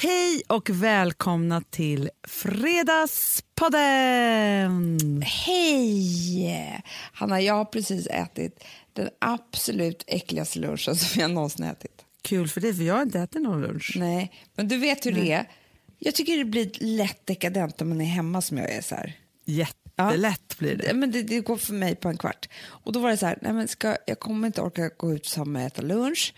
[0.00, 5.22] Hej och välkomna till Fredagspodden!
[5.22, 6.82] Hej!
[7.12, 12.04] Hanna, jag har precis ätit den absolut äckligaste lunchen som jag någonsin ätit.
[12.22, 13.92] Kul för dig, för jag har inte ätit någon lunch.
[13.96, 15.50] Nej, men du vet hur det är.
[15.98, 18.82] Jag tycker det blir lätt dekadent om man är hemma som jag är.
[18.82, 19.16] så här.
[19.44, 20.94] Jättelätt blir det.
[20.94, 22.48] Men det, det går för mig på en kvart.
[22.66, 25.26] Och då var det så här, nej men ska, jag kommer inte orka gå ut
[25.26, 26.34] samma och äta lunch.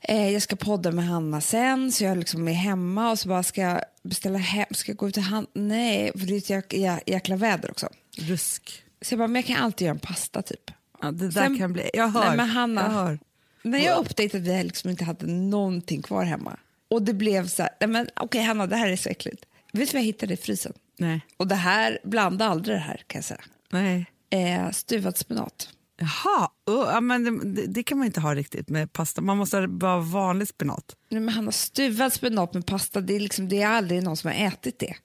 [0.00, 3.42] Eh, jag ska podda med Hanna sen, så jag liksom är hemma och så bara
[3.42, 5.46] ska jag beställa hem, ska jag gå ut till Hanna?
[5.52, 7.88] Nej, för det är ett jäk, jä, jäkla väder också.
[8.18, 8.84] Rusk.
[9.02, 10.70] Så jag bara, men jag kan alltid göra en pasta typ.
[11.02, 11.90] Ja, det där Sen- kan bli...
[11.94, 12.26] Jag hör.
[12.28, 13.18] Nej, men Hanna, Jag hör.
[13.62, 16.56] När jag upptäckte att vi liksom inte hade någonting kvar hemma
[16.90, 19.44] och det blev så här, nej men okej Hanna, det här är så äckligt.
[19.72, 20.72] Vet du vad jag hittade i frysen?
[20.98, 21.20] Nej.
[21.36, 23.40] Och det här, blanda aldrig det här kan jag säga.
[23.70, 24.06] Nej.
[24.30, 25.68] Eh, stuvad spenat.
[26.00, 29.20] Jaha, ja, men det, det, kan man inte ha riktigt med pasta.
[29.20, 30.96] Man måste ha vanlig spenat.
[31.08, 34.30] Nej, men Hanna, stuvad spenat med pasta, det är, liksom, det är aldrig någon som
[34.30, 34.94] har ätit det.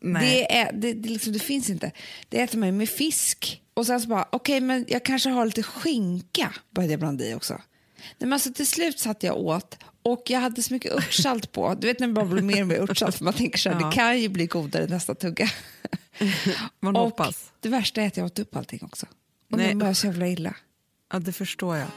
[0.00, 1.92] Det, är, det, det, liksom, det finns inte.
[2.28, 3.62] Det äter man ju med fisk.
[3.74, 7.34] Och sen så bara, okej men jag kanske har lite skinka, började jag blanda i
[7.34, 7.54] också.
[7.54, 11.74] Nej, men alltså, till slut satt jag åt och jag hade så mycket örtsalt på.
[11.74, 13.86] Du vet när bara blir mer och mer örtsalt för man tänker så här, Ja.
[13.86, 15.50] det kan ju bli godare nästa tugga.
[16.80, 17.52] Man och hoppas.
[17.60, 19.06] det värsta är att jag åt upp allting också.
[19.50, 19.68] Och Nej.
[19.68, 20.54] nu mår jag så jävla illa.
[21.12, 21.88] Ja, det förstår jag.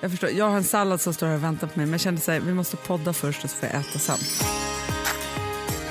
[0.00, 0.30] Jag, förstår.
[0.30, 2.32] jag har en sallad som står här och väntar på mig, men jag kände så
[2.32, 4.18] här, vi måste podda först och så får jag äta sen.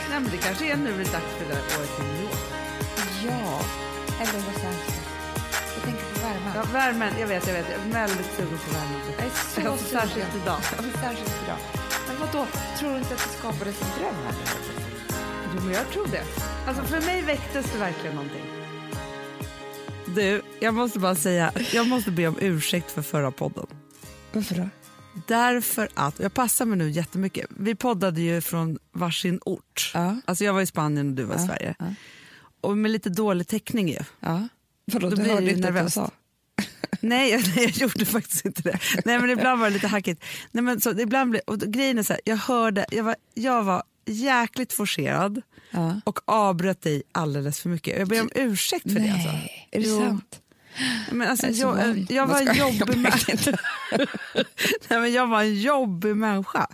[0.09, 2.21] Nej, men det kanske är nu det är dags för det där året i New
[2.23, 2.39] York.
[3.25, 3.61] Ja,
[4.21, 4.99] eller Los Angeles.
[5.75, 6.51] Jag tänker på värmen.
[6.55, 7.65] Ja, värmen, jag vet, jag vet.
[7.69, 8.99] Jag är väldigt sugen på värmen.
[9.17, 9.77] Jag är så sugen.
[9.77, 10.59] särskilt idag.
[10.75, 11.57] Ja, men särskilt idag.
[12.07, 12.47] Men vadå,
[12.79, 14.35] tror du inte att det skapades en dröm här?
[15.55, 16.23] Jo, men jag tror det.
[16.67, 18.58] Alltså, för mig väcktes det verkligen någonting.
[20.19, 23.67] Du, jag måste bara säga, jag måste be om ursäkt för förra podden.
[24.33, 24.69] Varför då?
[25.27, 27.45] Därför att, jag passar mig nu jättemycket.
[27.49, 29.91] Vi poddade ju från varsin ort.
[29.93, 30.15] Ja.
[30.25, 31.75] Alltså jag var i Spanien och du var i Ja, Sverige.
[31.79, 31.85] ja.
[32.61, 33.99] Och med lite dålig täckning ju.
[34.19, 34.47] Ja.
[34.85, 36.11] Vadå, Då du hörde inte att jag sa?
[37.01, 38.79] Nej, jag, nej, jag gjorde faktiskt inte det.
[39.05, 40.23] Nej, men ibland var det lite hackigt.
[40.51, 43.63] Nej, men så, ibland blev, och grejen är så här, jag hörde, jag var, jag
[43.63, 46.01] var jäkligt forcerad Ja.
[46.03, 47.99] och avbröt dig alldeles för mycket.
[47.99, 48.99] Jag ber om ursäkt för det.
[48.99, 49.29] Nej, Alltså.
[49.71, 49.97] är det Jo.
[49.99, 50.41] sant?
[51.11, 53.37] Men alltså, Jag jag, jag, var en jobbig människa.
[54.89, 56.67] Nej, men jag var en jobbig människa.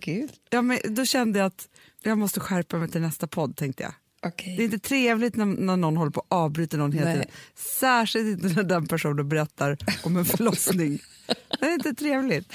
[0.00, 0.30] Gud.
[0.50, 1.68] Ja, men då kände jag att
[2.02, 3.56] jag måste skärpa mig till nästa podd.
[3.56, 3.92] tänkte jag.
[4.26, 4.56] Okej.
[4.56, 7.26] Det är inte trevligt när, när någon håller på att avbryta någon hela tiden.
[7.54, 10.98] Särskilt inte när den personen berättar om en förlossning.
[11.60, 12.52] det är inte trevligt.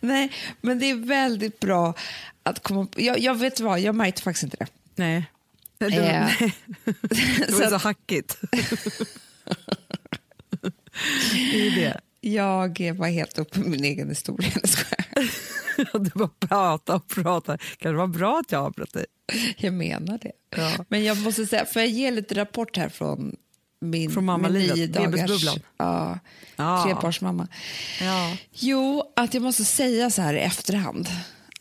[0.00, 1.94] Nej, men det är väldigt bra
[2.48, 3.00] att komma på.
[3.00, 4.66] Jag, jag vet vad, jag märkte faktiskt inte det.
[4.94, 5.24] Nej.
[5.78, 6.54] Det, Eh, nej.
[7.48, 8.36] det var så hackigt.
[11.52, 12.00] det är det.
[12.20, 14.50] Jag var helt uppe med min egen historia.
[15.92, 17.56] Du bara pratar och pratar.
[17.78, 19.06] Kan det vara bra att jag avbröt dig?
[19.56, 20.32] Jag menar det.
[20.56, 20.84] Ja.
[20.88, 23.36] Men jag måste säga, får jag ge lite rapport här från
[23.80, 25.44] min, Från mammalivet, min nio dagars
[25.76, 26.18] ja,
[26.56, 26.84] Ja.
[26.84, 27.48] trebarnsmamma.
[28.00, 28.36] Ja.
[28.52, 31.08] Jo, att jag måste säga så här i efterhand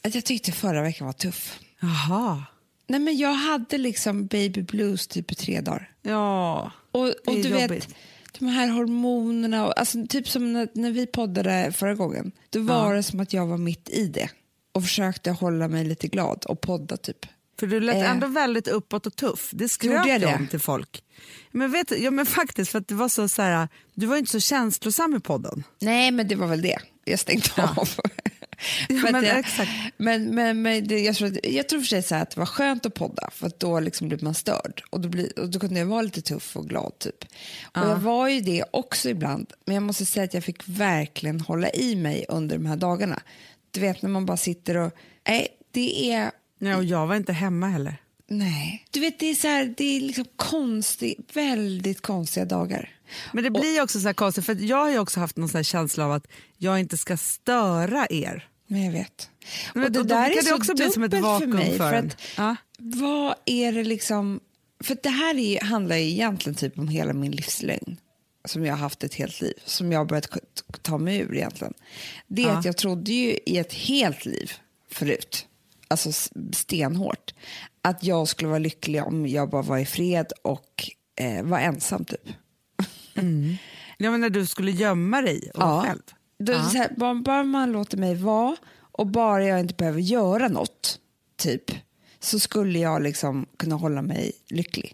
[0.07, 1.59] att jag tyckte förra veckan var tuff.
[1.79, 2.44] Jaha.
[2.88, 5.91] Nej, men jag hade liksom baby blues typ i tre dagar.
[6.01, 6.72] Ja.
[6.91, 7.72] Och, och du jobbigt.
[7.72, 7.88] vet,
[8.40, 12.96] de här hormonerna, och, alltså, typ som när, när vi poddade förra gången, då var
[12.96, 14.29] det som att jag var mitt i det
[14.72, 17.25] och försökte hålla mig lite glad och podda typ.
[17.59, 18.12] För du lät Eh.
[18.12, 19.50] ändå väldigt uppåt och tuff.
[19.53, 20.35] Det skröt jag det?
[20.35, 21.03] om till folk.
[21.51, 24.31] Men vet ja, men faktiskt, för att det var så, så här, du var inte
[24.31, 25.63] så känslosam i podden.
[25.81, 26.78] Nej, men det var väl det.
[27.06, 27.73] Jag stängde Ja.
[27.78, 27.90] av.
[28.90, 29.72] Men jag, exakt.
[29.97, 32.45] Men, men, men det, jag, tror, att- jag tror för sig så att det var
[32.45, 35.59] skönt att podda för att då liksom blev man störd och då, blir, och då
[35.59, 37.00] kunde jag vara lite tuff och glad.
[37.00, 37.23] typ.
[37.63, 41.41] Och Jag var ju det också ibland, men jag måste säga att jag fick verkligen
[41.41, 43.22] hålla i mig under de här dagarna.
[43.72, 44.91] Du vet när man bara sitter och...
[45.28, 46.31] Nej, det är...
[46.59, 47.96] Ja, och jag var inte hemma heller.
[48.29, 48.85] Nej.
[48.91, 52.90] Du vet, det är, så här, det är liksom konstigt, väldigt konstiga dagar.
[53.34, 56.12] Men det blir också så här konstigt, för jag har också haft någon känsla av
[56.12, 58.50] att jag inte ska störa er.
[58.68, 59.29] Men jag vet.
[59.73, 61.58] Men och det då där kan är det så också bli som ett vakuum för
[61.58, 61.72] mig.
[61.72, 62.55] för för att, Ja.
[62.79, 64.40] Vad är det liksom...
[64.84, 67.97] För det här är, handlar ju egentligen typ om hela min livslögn
[68.46, 70.28] som jag har haft ett helt liv, som jag har börjat
[70.82, 71.73] ta mig ur egentligen.
[72.28, 72.58] Det är Ja.
[72.58, 74.52] att jag trodde ju i ett helt liv
[74.91, 75.46] förut,
[75.87, 76.11] alltså
[76.53, 77.34] stenhårt,
[77.82, 82.05] att jag skulle vara lycklig om jag bara var i fred och eh, var ensam
[82.05, 82.29] typ.
[83.97, 86.02] Ja, men när du skulle gömma dig och vara själv.
[86.40, 86.64] Då, Ja.
[86.69, 88.55] så här, bara, bara man låter mig vara
[88.91, 90.99] och bara jag inte behöver göra något,
[91.37, 91.64] typ,
[92.19, 94.93] så skulle jag liksom kunna hålla mig lycklig.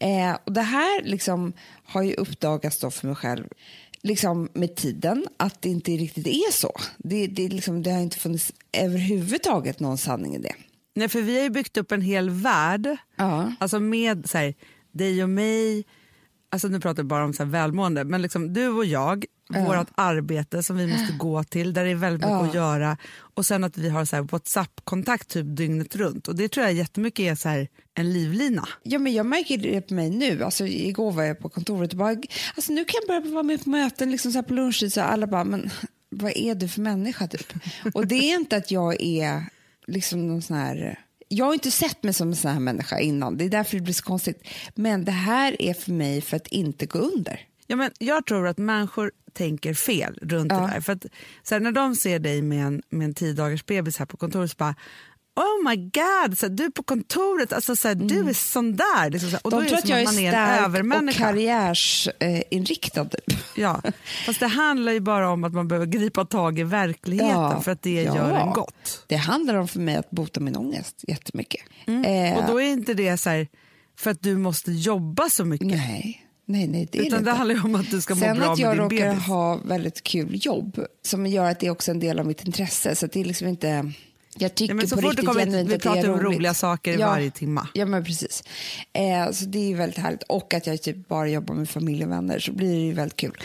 [0.00, 1.52] Eh, och Det här liksom
[1.84, 3.44] har ju uppdagats då för mig själv
[4.02, 6.72] liksom med tiden att det inte riktigt är så.
[6.98, 10.54] Det, det, liksom, det har inte funnits överhuvudtaget någon sanning i det.
[10.94, 13.52] Nej, för vi har ju byggt upp en hel värld, Ja.
[13.60, 14.54] alltså med så här,
[14.92, 15.84] dig och mig,
[16.50, 19.88] alltså nu pratar vi bara om så här välmående, men liksom du och jag, vårt
[19.94, 22.48] arbete som vi måste gå till, där det är väldigt mycket Ja.
[22.48, 22.96] att göra
[23.34, 27.20] och sen att vi har så WhatsApp-kontakt typ dygnet runt och det tror jag jättemycket
[27.24, 28.68] är så här en livlina.
[28.82, 30.42] Ja, men jag märker det på mig nu.
[30.42, 32.16] Alltså, igår var jag på kontoret och bara,
[32.56, 34.92] alltså, nu kan jag börja vara med på möten liksom så på lunchtid.
[34.92, 35.70] Så alla bara, men
[36.10, 37.52] vad är du för människa typ?
[37.94, 39.44] och det är inte att jag är
[39.86, 40.98] liksom någon sån här...
[41.28, 43.36] Jag har inte sett mig som en sån här människa innan.
[43.36, 44.42] Det är därför det blir så konstigt.
[44.74, 47.40] Men det här är för mig för att inte gå under.
[47.66, 50.60] Ja, men jag tror att människor tänker fel runt Ja.
[50.60, 50.80] det där.
[50.80, 51.06] För att,
[51.42, 54.16] så här, när de ser dig med en, med en tio dagars bebis här på
[54.16, 54.74] kontoret så bara
[55.38, 58.76] Oh my god, så här, du är på kontoret, alltså, så här, du är sån
[58.76, 59.10] där.
[59.10, 59.60] Liksom, så och Mm.
[59.64, 63.04] De då är tror det att jag är man är stark och karriärsinriktad.
[63.04, 63.38] Typ.
[63.56, 63.82] Ja.
[64.26, 67.60] Fast det handlar ju bara om att man behöver gripa tag i verkligheten Ja.
[67.60, 68.16] för att det Ja.
[68.16, 69.04] gör en gott.
[69.06, 71.60] Det handlar om för mig att bota min ångest jättemycket.
[71.86, 72.04] Mm.
[72.32, 73.48] Eh, Och då är inte det så här,
[73.98, 75.66] för att du måste jobba så mycket.
[75.68, 78.52] nej, nej, nej, det är Utan det handlar om att du ska må Sen bra
[78.52, 79.26] att jag råkar bebis.
[79.26, 82.94] ha väldigt kul jobb som gör att det är också en del av mitt intresse.
[82.96, 83.92] Så det är liksom inte...
[84.38, 86.20] Jag tycker Ja, så på fort riktigt kommer, genuint vi att det är pratar om
[86.20, 86.36] roligt.
[86.36, 87.68] roliga saker ja, varje timma.
[87.74, 88.42] Ja, men precis.
[88.92, 90.22] Eh, så det är väldigt härligt.
[90.22, 93.16] Och att jag typ bara jobbar med familj och vänner så blir det ju väldigt
[93.16, 93.36] kul.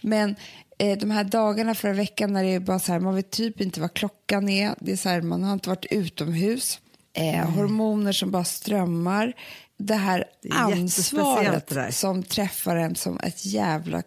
[0.00, 0.36] Men
[0.78, 3.60] eh, de här dagarna förra veckan när det är bara så här, man vet typ
[3.60, 4.74] inte vad klockan är.
[4.80, 6.80] Det är så här, man har inte varit utomhus.
[7.12, 9.32] Eh, hormoner som bara strömmar.
[9.78, 14.02] Det här Det ansvaret det som träffar en som ett jävla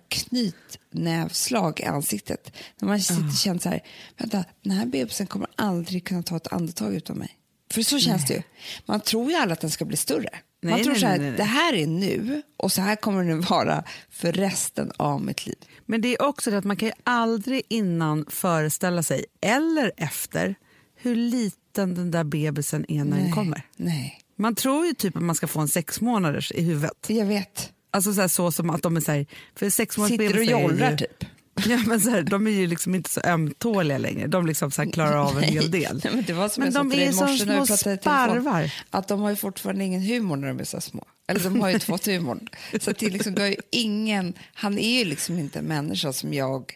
[0.92, 2.52] knytnävslag i ansiktet.
[2.80, 3.80] När man sitter och känner så här,
[4.18, 7.38] vänta, den här bebisen kommer aldrig kunna ta ett andetag utan mig.
[7.74, 8.42] För så känns det ju.
[8.86, 10.30] Man tror ju alla att den ska bli större.
[10.64, 11.38] man Nej, tror nej, så här, nej, nej, nej.
[11.38, 15.56] det här är nu och så här kommer det vara för resten av mitt liv.
[15.86, 20.56] Men det är också det att man kan ju aldrig innan föreställa sig, eller efter,
[20.96, 23.62] hur liten den där bebisen är när den kommer.
[23.78, 27.06] Nej, Man tror ju typ att man ska få en sex månaders i huvudet.
[27.10, 27.71] jag vet.
[27.92, 30.44] Alltså så, här, så som att de är så här, för sex månaders Sitter och
[30.46, 31.26] jollrar ju, typ.
[31.66, 34.28] Ja, men så här, de är ju liksom inte så ömtåliga längre.
[34.28, 36.02] De liksom så klarar av en hel del.
[36.04, 38.74] Nej, men det var som Men jag de är i som små sparvar.
[38.90, 41.04] Att de har ju fortfarande ingen humor när de är så små.
[41.28, 42.40] Eller de har ju fått humor.
[42.82, 46.34] Så det liksom, du har ju ingen, han är ju liksom inte en människa som
[46.34, 46.74] jag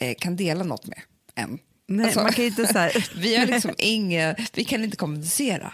[0.00, 0.98] eh, kan dela något med
[1.36, 1.58] än.
[1.88, 4.96] Nej, Alltså, man kan ju inte så här, vi har liksom inga, vi kan inte
[4.96, 5.72] kommunicera.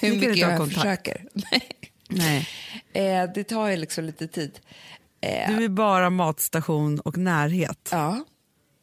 [0.00, 0.74] Hur mycket jag kontakt.
[0.80, 1.24] försöker.
[1.32, 1.62] Nej.
[2.10, 2.48] Nej.
[2.92, 4.58] Eh, det tar ju liksom lite tid.
[5.20, 7.88] Eh, Du är bara matstation och närhet.
[7.92, 8.24] ja,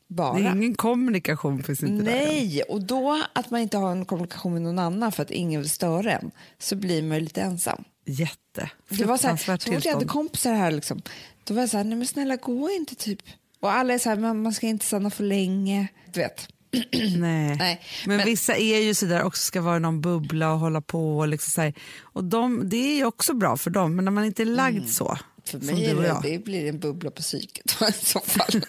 [0.07, 0.33] bara.
[0.39, 2.11] Det är ingen kommunikation finns inte där.
[2.11, 5.61] Nej, och då att man inte har en kommunikation med någon annan för att ingen
[5.61, 7.83] vill störa en så blir man ju lite ensam.
[8.05, 8.71] Jätte.
[8.89, 11.01] Det var så här, så fort jag hade kompisar här liksom,
[11.43, 13.19] då var jag så här, nej men snälla gå inte typ.
[13.59, 15.87] Och alla är så här, man, man ska inte stanna för länge.
[16.13, 16.47] Du vet.
[17.17, 17.55] Nej.
[17.57, 20.81] Nej, Men, men- vissa är ju sådär också ska vara i någon bubbla och hålla
[20.81, 21.17] på.
[21.17, 21.73] Och liksom så här.
[22.01, 24.89] Och de, det är ju också bra för dem, men när man inte är lagd
[24.89, 25.17] så,
[25.53, 25.61] Mm.
[25.61, 28.61] För som mig är det, det blir en bubbla på psyket i så fall.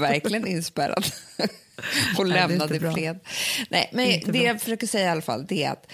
[0.00, 1.06] Verkligen inspärrad.
[2.18, 3.20] och det lämnad i fred.
[3.70, 4.42] Nej, men det bra.
[4.42, 5.92] jag försöker säga i alla fall det är att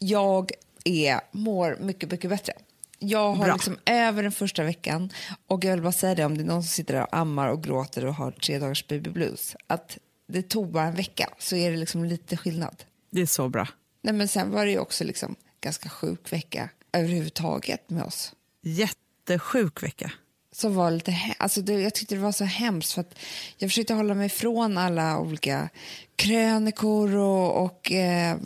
[0.00, 0.50] jag
[0.84, 2.52] är, mår mycket, mycket bättre.
[2.98, 3.54] Jag har Bra.
[3.54, 5.10] liksom över den första veckan
[5.46, 7.48] och jag vill bara säga det om det är någon som sitter där och ammar
[7.48, 9.98] och gråter och har tre dagars baby blues att
[10.28, 12.84] det tog bara en vecka så är det liksom lite skillnad.
[13.10, 13.68] Det är så bra.
[14.02, 18.32] Nej, men sen var det ju också liksom ganska sjuk vecka överhuvudtaget med oss.
[18.62, 20.12] Jättesjuk vecka.
[20.52, 23.18] som var lite alltså det, Jag tyckte det var så hemskt för att
[23.56, 25.68] jag försökte hålla mig ifrån alla olika
[26.16, 28.36] krönikor och, och eh,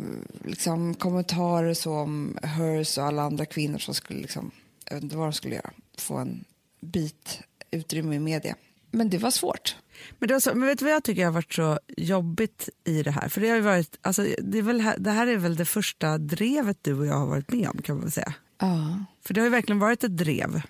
[0.45, 4.51] liksom kommentarer så om Hers och alla andra kvinnor som skulle liksom,
[4.89, 6.45] jag vet inte vad de skulle göra, få en
[6.81, 7.41] bit
[7.71, 8.57] utrymme i media.
[8.91, 9.77] Men det var svårt.
[10.19, 13.11] Men, det, så, men vet du vad jag tycker har varit så jobbigt i det
[13.11, 13.29] här?
[13.29, 15.65] För det, har ju varit, alltså, det, är väl, här- det här är väl det
[15.65, 18.35] första drevet du och jag har varit med om kan man väl säga.
[18.61, 20.63] Ja, För det har ju verkligen varit ett drev.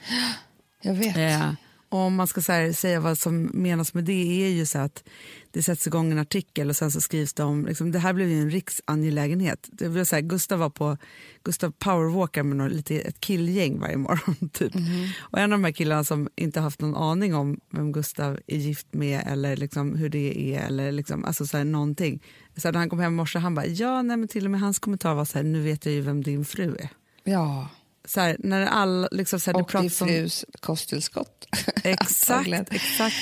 [0.83, 1.17] jag vet.
[1.17, 1.53] Eh,
[1.89, 5.05] och om man ska här, säga vad som menas med det är ju så att
[5.53, 8.29] det sätts igång en artikel och sen så skrivs det om, liksom, det här blev
[8.29, 9.69] ju en riksangelägenhet.
[9.73, 10.97] Det blev så här, Gustav var på,
[11.43, 14.49] Gustav powerwalkar med något, lite, ett killgäng varje morgon.
[14.53, 14.73] Typ.
[15.19, 18.57] Och en av de här killarna som inte haft någon aning om vem Gustav är
[18.57, 22.23] gift med eller liksom hur det är eller liksom, alltså så här, någonting.
[22.57, 24.61] Så när han kom hem i morse han bara, ja nej, men till och med
[24.61, 26.89] hans kommentar var så här, nu vet jag ju vem din fru är.
[27.25, 27.69] Ja,
[28.05, 31.47] Så här, när alla, liksom, så här, och din pratas om- frus kosttillskott.
[31.85, 32.49] Exakt.
[32.73, 33.17] Exakt.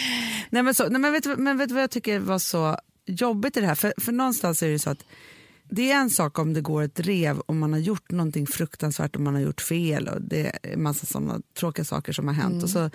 [0.51, 3.57] Nej, men så, nej, men vet, men vet du vad jag tycker var så jobbigt
[3.57, 3.75] i det här?
[3.75, 5.05] För, för någonstans är det så att
[5.71, 9.17] det är en sak om det går ett rev om man har gjort någonting fruktansvärt
[9.17, 12.35] och man har gjort fel och det är en massa sådana tråkiga saker som har
[12.35, 12.63] hänt.
[12.63, 12.91] Och så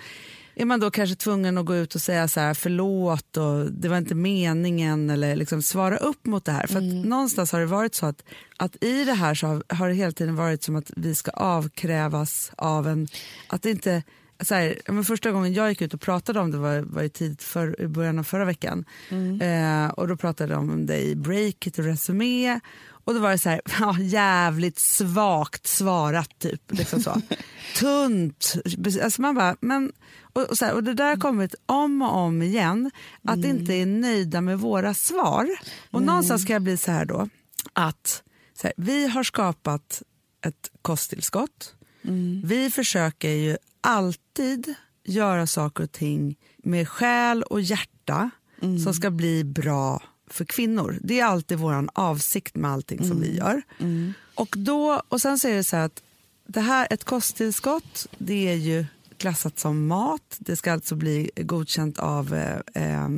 [0.58, 3.88] är man då kanske tvungen att gå ut och säga så här, förlåt och det
[3.88, 6.66] var inte meningen eller liksom svara upp mot det här.
[6.66, 7.02] För mm.
[7.02, 8.24] någonstans har det varit så att,
[8.56, 11.30] att i det här så har, har, det hela tiden varit som att vi ska
[11.30, 13.08] avkrävas av en,
[13.46, 14.02] att det inte
[14.40, 17.08] så här, men första gången jag gick ut och pratade om det var, var i,
[17.08, 18.84] tid för, i början av förra veckan.
[19.08, 19.40] Mm.
[19.40, 22.60] Eh, och Då pratade de om det i Breakit och Resumé.
[23.06, 26.72] Och då var det så här, ja, jävligt svagt svarat, typ.
[26.72, 27.22] Liksom så.
[27.78, 28.54] Tunt.
[29.02, 29.92] Alltså man bara, men,
[30.32, 32.90] och, och, så här, och det där har kommit om och om igen,
[33.24, 33.50] att mm.
[33.50, 35.48] inte är nöjda med våra svar.
[35.90, 36.06] Och mm.
[36.06, 37.28] någonstans ska jag bli så här då,
[37.72, 38.22] att
[38.60, 40.02] så här, vi har skapat
[40.46, 41.74] ett kosttillskott.
[42.04, 42.42] Mm.
[42.44, 48.30] Vi försöker ju alltid göra saker och ting med själ och hjärta
[48.62, 48.78] mm.
[48.78, 50.98] som ska bli bra för kvinnor.
[51.02, 53.08] Det är alltid vår avsikt med allting mm.
[53.08, 53.38] som vi mm.
[53.38, 53.62] gör.
[53.78, 54.12] Mm.
[54.34, 56.02] Och, då, och sen så är det så att
[56.46, 60.36] det här, ett kosttillskott det är ju klassat som mat.
[60.38, 63.08] Det ska alltså bli godkänt av eh, eh,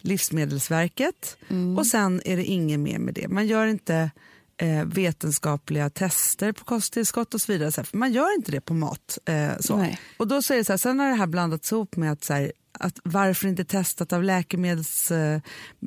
[0.00, 1.36] Livsmedelsverket.
[1.48, 1.78] Mm.
[1.78, 3.28] Och sen är det inget mer med det.
[3.28, 4.10] Man gör inte
[4.58, 7.72] eh, vetenskapliga tester på kosttillskott och så vidare.
[7.72, 9.18] Så här, för man gör inte det på mat.
[9.24, 9.86] Eh, så.
[10.16, 12.52] Och då säger så här, sen har det här blandats ihop med att, så här,
[12.72, 15.44] att varför inte testat av Läkemedelsverket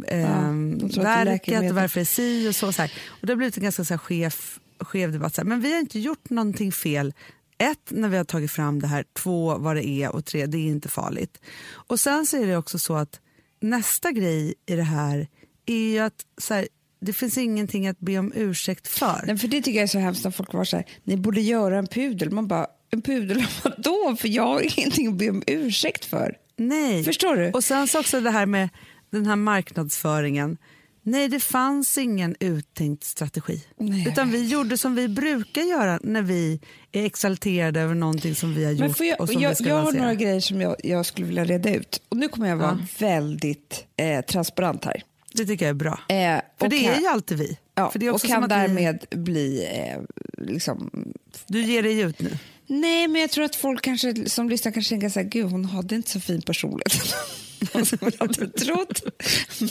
[0.07, 0.77] eh, ja, ehm,
[1.25, 1.73] läkemedel.
[1.73, 2.73] varför är si och så.
[2.73, 2.93] så här.
[3.07, 4.35] Och det har blivit en ganska så här, skev,
[4.79, 5.35] skev debatt.
[5.35, 5.47] Så här.
[5.47, 7.13] Men vi har inte gjort någonting fel
[7.57, 10.57] ett, när vi har tagit fram det här, två, vad det är och tre, det
[10.57, 11.41] är inte farligt.
[11.71, 13.19] Och sen så är det också så att
[13.59, 15.27] nästa grej i det här
[15.65, 16.67] är ju att så här,
[17.01, 19.23] det finns ingenting att be om ursäkt för.
[19.25, 21.41] Nej, för Det tycker jag är så hemskt när folk var så här, ni borde
[21.41, 22.31] göra en pudel.
[22.31, 23.45] Man bara, en pudel
[23.77, 24.15] då?
[24.19, 26.37] För jag har ingenting att be om ursäkt för.
[26.57, 27.03] Nej.
[27.03, 27.51] Förstår du?
[27.51, 28.69] Och sen så också det här med
[29.09, 30.57] den här marknadsföringen.
[31.03, 33.63] Nej, det fanns ingen uttänkt strategi.
[33.77, 36.59] Nej, Utan vi gjorde som vi brukar göra när vi
[36.91, 38.99] är exalterade över någonting som vi har gjort.
[38.99, 41.45] jag, och som jag, vi ska jag har några grejer som jag, jag, skulle vilja
[41.45, 42.01] reda ut.
[42.09, 43.07] Och Nu kommer jag vara ja.
[43.07, 45.03] väldigt eh, transparent här.
[45.33, 45.99] Det tycker jag är bra.
[46.09, 47.57] Eh, För det kan, är ju alltid vi.
[47.75, 49.17] Ja, och kan därmed vi...
[49.17, 49.65] bli...
[49.65, 50.01] Eh,
[50.37, 50.91] liksom...
[51.47, 52.37] Du ger dig ut nu?
[52.67, 55.65] Nej, men jag tror att folk kanske, som lyssnar kanske tänker så här, gud hon
[55.65, 56.93] hade inte så fin personlighet.
[57.85, 59.01] som hade trott.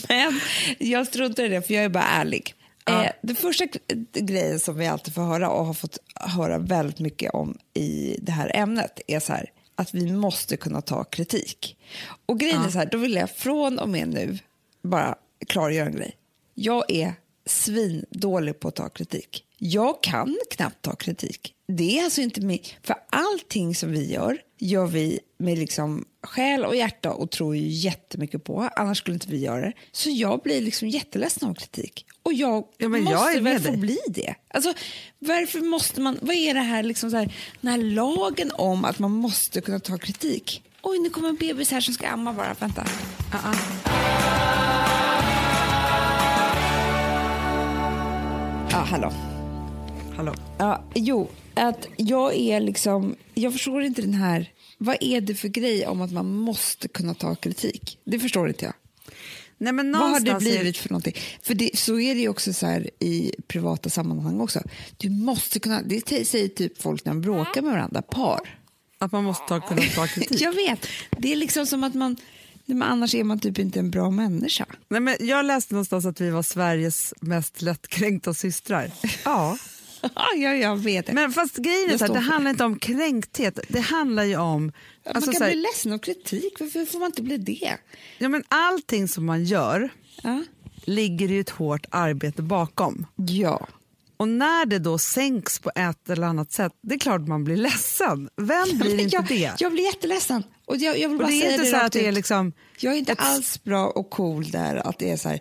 [0.09, 0.41] Men
[0.79, 2.55] jag struntar i det, för jag är bara ärlig.
[2.85, 3.05] Ja.
[3.05, 3.65] Eh, det första
[4.13, 8.33] grejen som vi alltid får höra och har fått höra väldigt mycket om i det
[8.33, 11.77] här ämnet är så här, att vi måste kunna ta kritik.
[12.27, 12.67] Och grejen ja.
[12.67, 14.39] är så här, då vill jag från och med nu
[14.83, 15.15] bara
[15.47, 16.17] klargöra en grej.
[16.55, 17.15] Jag är
[17.47, 19.45] svindålig på att ta kritik.
[19.59, 21.55] Jag kan knappt ta kritik.
[21.69, 22.63] Det är alltså inte mig.
[22.83, 27.69] För allting som vi gör, gör vi med liksom själ och hjärta och tror ju
[27.69, 28.71] jättemycket på.
[28.77, 29.73] Annars skulle inte vi göra det.
[29.93, 32.07] Så jag blir liksom jätteledsen av kritik.
[32.23, 34.35] Och jag ja, måste jag väl få bli det.
[34.49, 34.75] Alltså,
[35.19, 36.19] varför måste man...
[36.23, 39.81] Vad är det här, liksom så här, den här lagen om att man måste kunna
[39.81, 40.63] ta kritik?
[40.83, 42.57] Oj, nu kommer en bebis här som ska amma bara.
[42.61, 42.83] Vänta.
[42.83, 42.89] Uh
[43.33, 44.90] -uh.
[48.71, 49.13] Ja, hallå.
[50.17, 50.35] Hallå.
[50.59, 53.17] Ja, jo, att jag är liksom...
[53.35, 54.53] Jag förstår inte den här...
[54.79, 57.99] Vad är det för grej om att man måste kunna ta kritik?
[58.05, 58.75] Det förstår inte jag.
[59.59, 61.15] Nej, men Vad har det blivit för någonting?
[61.43, 64.61] För det, så är det ju också så här i privata sammanhang också.
[64.97, 65.83] Du måste kunna...
[65.83, 68.59] Det säger typ folk när de bråkar med varandra, par.
[68.99, 70.41] Att man måste ta, kunna ta kritik?
[70.41, 70.87] jag vet.
[71.19, 72.17] Det är liksom som att man
[72.75, 74.67] men annars är man typ inte en bra människa.
[74.89, 78.91] Nej, men jag läste någonstans att vi var Sveriges mest lättkränkta systrar.
[79.25, 79.59] Ja.
[80.37, 81.13] ja, jag vet det.
[81.13, 83.59] Men fast grejen är så här, det handlar inte om kränkthet.
[83.69, 84.73] Det handlar ju om...
[85.05, 86.61] Ja, alltså, man kan här, bli ledsen av kritik.
[86.61, 87.77] Varför får man inte bli det?
[88.19, 89.89] Ja, men allting som man gör
[90.23, 90.43] ja.
[90.85, 93.07] ligger ju ett hårt arbete bakom.
[93.17, 93.69] Ja.
[94.21, 97.57] Och när det då sänks på ett eller annat sätt, det är klart man blir
[97.57, 98.29] ledsen.
[98.37, 99.55] Vem blir inte jag, det?
[99.59, 100.43] Jag blir jätteledsen.
[100.71, 102.53] Och jag, jag vill bara och det är inte det så att det är liksom...
[102.81, 103.21] Jag är inte ett...
[103.21, 105.41] alls bra och cool där att det är så här,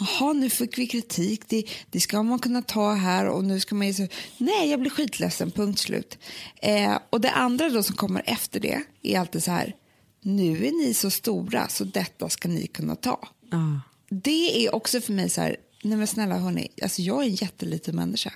[0.00, 3.74] jaha nu fick vi kritik, det, det ska man kunna ta här och nu ska
[3.74, 4.08] man ju.
[4.38, 6.18] Nej, jag blir skitledsen, punkt slut.
[6.62, 9.74] Eh, och det andra då som kommer efter det är alltid så här,
[10.22, 13.28] nu är ni så stora så detta ska ni kunna ta.
[13.50, 13.80] Ah.
[14.10, 17.34] Det är också för mig så här, nej men snälla hörni, alltså jag är en
[17.34, 18.32] jätteliten människa.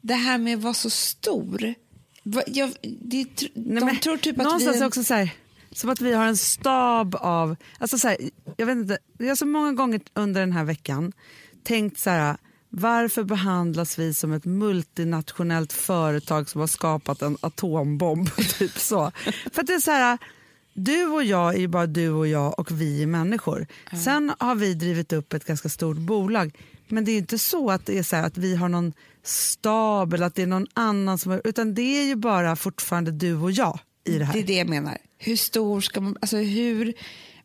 [0.00, 1.74] Det här med att vara så stor,
[2.46, 4.84] jag, det, de nej, men, tror typ att vi...
[4.84, 5.30] också så här
[5.78, 7.56] som att vi har en stab av...
[7.78, 8.16] Alltså så här,
[8.56, 11.12] jag, vet inte, jag har så många gånger under den här veckan
[11.64, 12.36] tänkt så här,
[12.68, 18.36] varför behandlas vi som ett multinationellt företag som har skapat en atombomb?
[18.58, 19.12] typ så.
[19.52, 20.18] För det är så här,
[20.74, 23.66] du och jag är ju bara du och jag och vi är människor.
[23.90, 24.04] Mm.
[24.04, 26.58] Sen har vi drivit upp ett ganska stort bolag.
[26.88, 28.92] Men det är inte så att det är så att vi har någon
[29.22, 31.40] stab eller att det är någon annan som...
[31.44, 33.78] Utan det är ju bara fortfarande du och jag
[34.08, 34.32] i det här.
[34.32, 34.98] Det är det jag menar.
[35.18, 36.16] Hur stor ska man...
[36.20, 36.94] Alltså hur,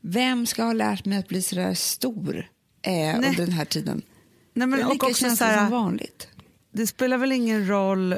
[0.01, 2.50] vem ska ha lärt mig att bli så där stor
[2.82, 4.01] eh, under den här tiden?
[4.53, 6.27] Nej, men, och också så här, som vanligt.
[6.74, 8.17] det spelar väl ingen roll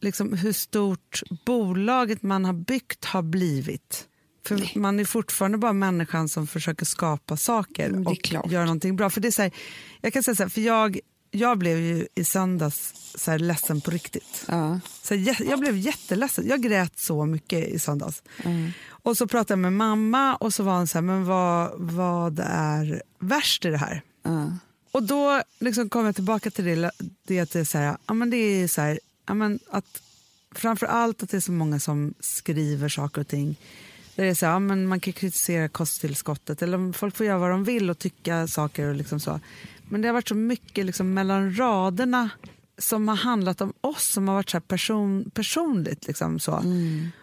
[0.00, 4.04] liksom, hur stort bolaget man har byggt har blivit.
[4.46, 4.72] För Nej.
[4.76, 8.50] man är fortfarande bara människan som försöker skapa saker Mm, och klart.
[8.50, 9.10] göra någonting bra.
[9.10, 9.52] För det är här,
[10.00, 10.98] jag kan säga så här, för jag,
[11.30, 14.44] jag blev ju i söndags så här ledsen på riktigt.
[14.48, 14.80] Ja.
[15.02, 16.48] Så jag, blev jätteledsen.
[16.48, 18.22] Jag grät så mycket i söndags.
[18.44, 18.70] Mm.
[18.88, 22.40] Och så pratade jag med mamma och så var hon så här, men vad, vad
[22.44, 24.02] är värst i det här?
[24.22, 24.52] Ja.
[24.92, 26.90] Och då liksom kom jag tillbaka till det,
[27.26, 30.02] det att det är så här, ja, men det är så här, ja, men att
[30.54, 33.56] framför allt att det är så många som skriver saker och ting.
[34.14, 37.38] Där det är så här, ja, men man kan kritisera kosttillskottet eller folk får göra
[37.38, 39.40] vad de vill och tycka saker och liksom så.
[39.88, 42.30] Men det har varit så mycket liksom mellan raderna
[42.78, 46.06] som har handlat om oss som har varit så här person, personligt.
[46.06, 46.62] Liksom så.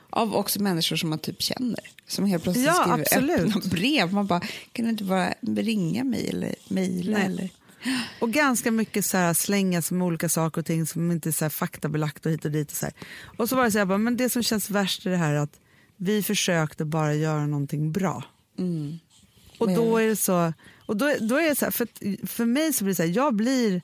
[0.10, 1.80] Av också människor som man typ känner.
[2.08, 3.56] Som helt plötsligt Ja, skriver absolut.
[3.56, 4.14] öppna brev.
[4.14, 4.42] Man bara,
[4.72, 7.18] kan du inte bara ringa mig eller mejla?
[7.18, 7.50] Eller?
[8.20, 11.46] Och ganska mycket så här slängas med olika saker och ting som inte är så
[11.46, 12.72] här faktabelagt och hit och dit.
[12.72, 12.94] Och så, här.
[13.38, 15.34] och så var det så här, bara, men det som känns värst är det här
[15.34, 15.60] att
[15.98, 18.24] vi försökte bara göra någonting bra.
[19.58, 20.54] Och då är det så,
[20.86, 21.88] och då, då är så här, för,
[22.28, 23.82] för mig så blir det så här, jag blir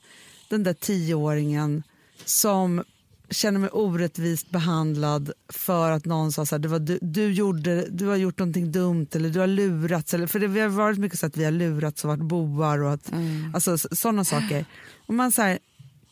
[0.48, 1.82] den där tioåringen
[2.24, 2.82] som
[3.30, 7.86] känner mig orättvist behandlad för att någon sa så här, det var du, du, gjorde,
[7.90, 10.14] du har gjort någonting dumt eller du har lurats.
[10.14, 12.78] Eller, för det vi har varit mycket så att vi har lurats och varit bovar
[12.82, 13.12] och att,
[13.54, 14.64] alltså, sådana saker.
[15.06, 15.58] Och man säger,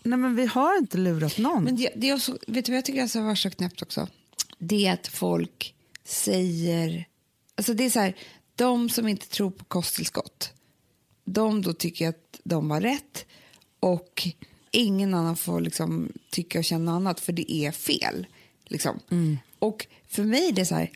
[0.02, 1.64] nej men vi har inte lurat någon.
[1.64, 4.08] Men det, det är också, vet du vad jag tycker alltså var så knäppt också?
[4.58, 7.06] Det är att folk säger...
[7.54, 8.16] Alltså det är så här,
[8.56, 10.52] de som inte tror på kosttillskott,
[11.32, 13.26] de då tycker att de har rätt
[13.80, 14.28] och
[14.70, 18.26] ingen annan får liksom tycka och känna annat för det är fel.
[18.66, 19.00] Liksom.
[19.58, 20.90] Och för mig är det så här,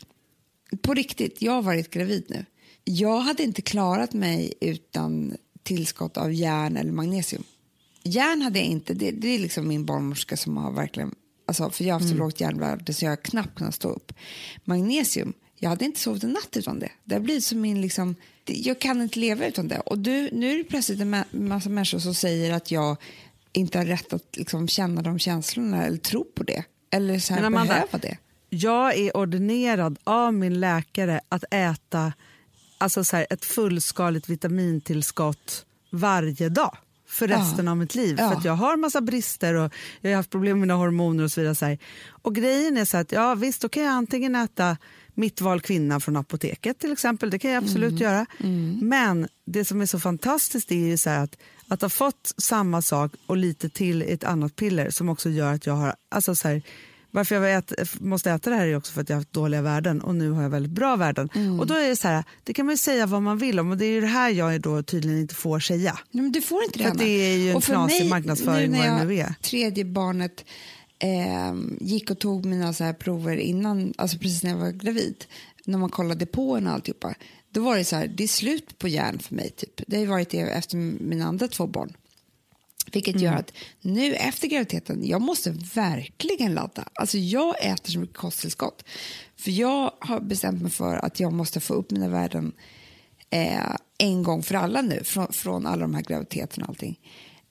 [0.81, 2.45] på riktigt, jag har varit gravid nu.
[2.83, 7.43] Jag hade inte klarat mig utan tillskott av järn eller magnesium.
[8.03, 11.15] Järn hade jag inte, det, det är liksom min barnmorska som har verkligen,
[11.45, 14.13] alltså, för jag har haft så lågt järnvärde så jag har knappt kunnat stå upp.
[14.63, 16.91] Magnesium, jag hade inte sovit en natt utan det.
[17.03, 18.15] Det blivit som min liksom,
[18.45, 19.79] jag kan inte leva utan det.
[19.79, 22.97] Och du, nu är det plötsligt en ma- massa människor som säger att jag
[23.53, 26.63] inte har rätt att liksom känna de känslorna eller tro på det.
[26.91, 28.17] Eller så här Men Amanda, behöva det.
[28.49, 32.13] Jag är ordinerad av min läkare att äta
[32.77, 37.37] alltså så här, ett fullskaligt vitamintillskott varje dag för Ja.
[37.37, 38.15] resten av mitt liv.
[38.19, 38.29] Ja.
[38.29, 41.31] För att jag har massa brister och jag har haft problem med mina hormoner och
[41.31, 41.55] så vidare.
[41.55, 41.77] Så här.
[42.09, 44.77] Och grejen är så att ja, visst, då kan jag antingen äta
[45.15, 47.29] mitt val kvinna från apoteket till exempel.
[47.29, 48.01] Det kan jag absolut Mm.
[48.03, 48.25] göra.
[48.81, 53.37] Men det som är så fantastiskt är så att, att ha fått samma sak och
[53.37, 56.61] lite till i ett annat piller som också gör att jag har, alltså så här,
[57.11, 59.61] varför jag ät, måste äta det här är också för att jag har haft dåliga
[59.61, 61.29] värden och nu har jag väldigt bra värden.
[61.35, 61.59] Mm.
[61.59, 63.71] Och då är det så här, det kan man ju säga vad man vill om
[63.71, 65.97] och det är det här jag då tydligen inte får säga.
[66.11, 68.89] Nej, men du får inte det, För det är ju en knasig marknadsföring nu när
[68.91, 69.33] vad det nu är.
[69.41, 70.45] tredje barnet
[70.99, 75.25] eh, gick och tog mina så här prover innan, alltså precis när jag var gravid,
[75.65, 77.15] när man kollade på en och alltihopa,
[77.49, 79.49] då var det så här, det är slut på järn för mig.
[79.49, 79.81] Typ.
[79.87, 81.93] Det har varit det efter mina andra två barn.
[82.91, 86.83] Vilket gör att nu efter graviditeten, jag måste verkligen ladda.
[86.93, 88.83] Alltså jag äter så mycket kosttillskott.
[89.37, 92.53] För jag har bestämt mig för att jag måste få upp mina värden
[93.29, 96.99] eh, en gång för alla nu, från, från alla de här graviditeterna och allting.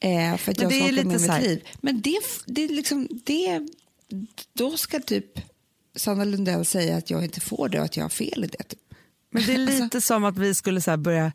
[0.05, 1.69] Eh, för att Men jag det är med lite så här- mitt liv.
[1.81, 3.61] Men det, det är liksom, det,
[4.53, 5.27] då ska typ
[5.97, 8.63] Sanna Lundell säga att jag inte får det och att jag har fel i det.
[8.65, 8.79] Typ.
[9.31, 11.33] Men det är lite Alltså- som att vi skulle så börja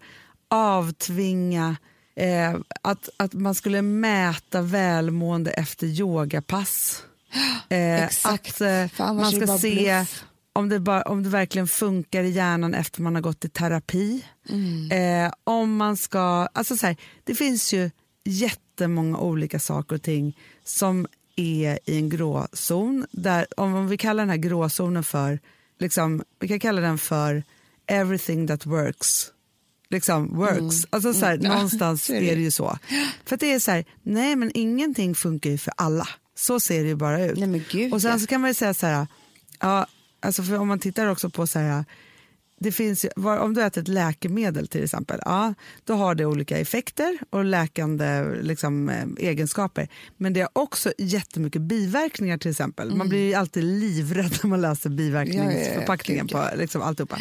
[0.47, 1.75] avtvinga
[2.15, 7.03] eh, att, att man skulle mäta välmående efter yogapass.
[7.71, 10.23] Eh, Exakt, Att eh, annars man ska se bluff.
[10.53, 14.25] om det, bara, om det verkligen funkar i hjärnan efter man har gått i terapi.
[14.49, 14.91] Mm.
[15.25, 16.19] Eh, om man ska,
[16.53, 17.91] alltså så här, det finns ju
[18.29, 23.05] jättemånga olika saker och ting som är i en gråzon.
[23.11, 25.39] Där, om, vi kallar den här gråzonen för,
[25.79, 27.43] liksom, vi kan kalla den för
[27.87, 29.31] everything that works.
[29.89, 30.85] Liksom works.
[30.89, 31.51] Alltså så här, Mm.
[31.51, 32.41] Någonstans är det.
[32.41, 32.77] ju så.
[33.25, 36.07] För att det är så här, nej men ingenting funkar ju för alla.
[36.35, 37.39] Så ser det ju bara ut.
[37.39, 39.07] Nej, och sen så kan man ju säga så här,
[39.59, 39.87] ja,
[40.19, 41.85] alltså för om man tittar också på så här,
[42.59, 47.17] det finns om du äter ett läkemedel till exempel, ja, då har det olika effekter
[47.29, 49.87] och läkande liksom, eh, egenskaper.
[50.17, 52.95] Men det har också jättemycket biverkningar till exempel.
[52.95, 56.29] Man blir ju alltid livrädd när man läser biverkningsförpackningen Mm.
[56.31, 57.17] Ja, ja, ja, på liksom, alltihopa.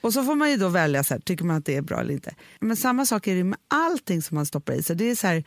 [0.00, 2.00] Och så får man ju då välja, så här, tycker man att det är bra
[2.00, 2.34] eller inte.
[2.60, 4.96] Men samma sak är det med allting som man stoppar i sig.
[4.96, 5.44] Det är så här,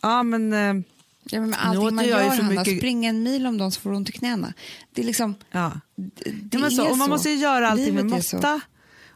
[0.00, 0.84] ja men...
[1.24, 2.78] Ja, men allting man jag gör, för Hanna, mycket...
[2.78, 4.52] springa en mil om dagen så får du ont i knäna.
[4.94, 5.34] Det är liksom...
[5.50, 5.80] Ja.
[6.24, 7.10] Det, ja, så, är och man så.
[7.10, 8.60] måste ju göra allting med Livet måtta.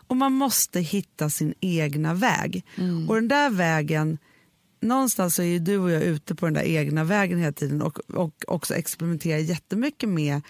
[0.07, 2.65] Och man måste hitta sin egna väg.
[3.09, 4.19] Och den där vägen,
[4.81, 7.83] någonstans så är ju du och jag ute på den där egna vägen hela tiden
[7.83, 10.43] och, och också experimenterar jättemycket med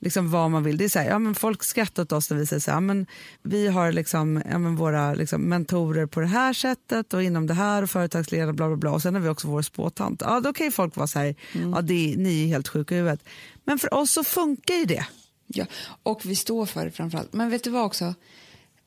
[0.00, 0.76] liksom vad man vill.
[0.76, 2.76] Det är så här, ja, men folk skrattar åt oss när vi säger så här,
[2.76, 3.06] ja, men
[3.42, 7.54] vi har liksom, ja, men våra liksom, mentorer på det här sättet och inom det
[7.54, 10.22] här och företagsledare bla bla bla och sen har vi också vår spåtant.
[10.24, 12.98] Ja, då kan ju folk vara så här, ja, det, ni är helt sjuka i
[12.98, 13.24] huvudet.
[13.64, 15.06] Men för oss så funkar ju det.
[15.46, 15.66] Ja,
[16.02, 17.32] och vi står för det framförallt.
[17.32, 18.14] Men vet du vad också?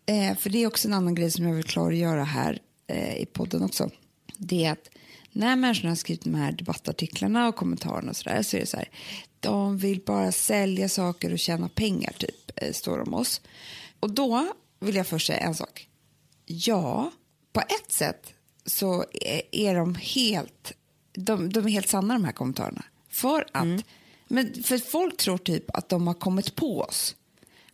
[0.06, 3.26] Eh, för det är också en annan grej som jag vill klargöra här eh, i
[3.26, 3.90] podden också.
[4.38, 4.90] Det är att
[5.34, 8.68] när människorna har skrivit de här debattartiklarna och kommentarerna och så där så är det
[8.68, 8.90] så här.
[9.40, 13.42] De vill bara sälja saker och tjäna pengar, typ, eh, står de oss.
[14.00, 14.48] Och då
[14.80, 15.88] vill jag först säga en sak.
[16.46, 17.12] Ja,
[17.54, 18.34] på ett sätt
[18.66, 19.06] så
[19.52, 20.74] är, de helt
[21.14, 22.84] de, de är helt sanna de här kommentarerna.
[23.10, 23.86] För att,
[24.28, 27.16] men för folk tror typ att de har kommit på oss.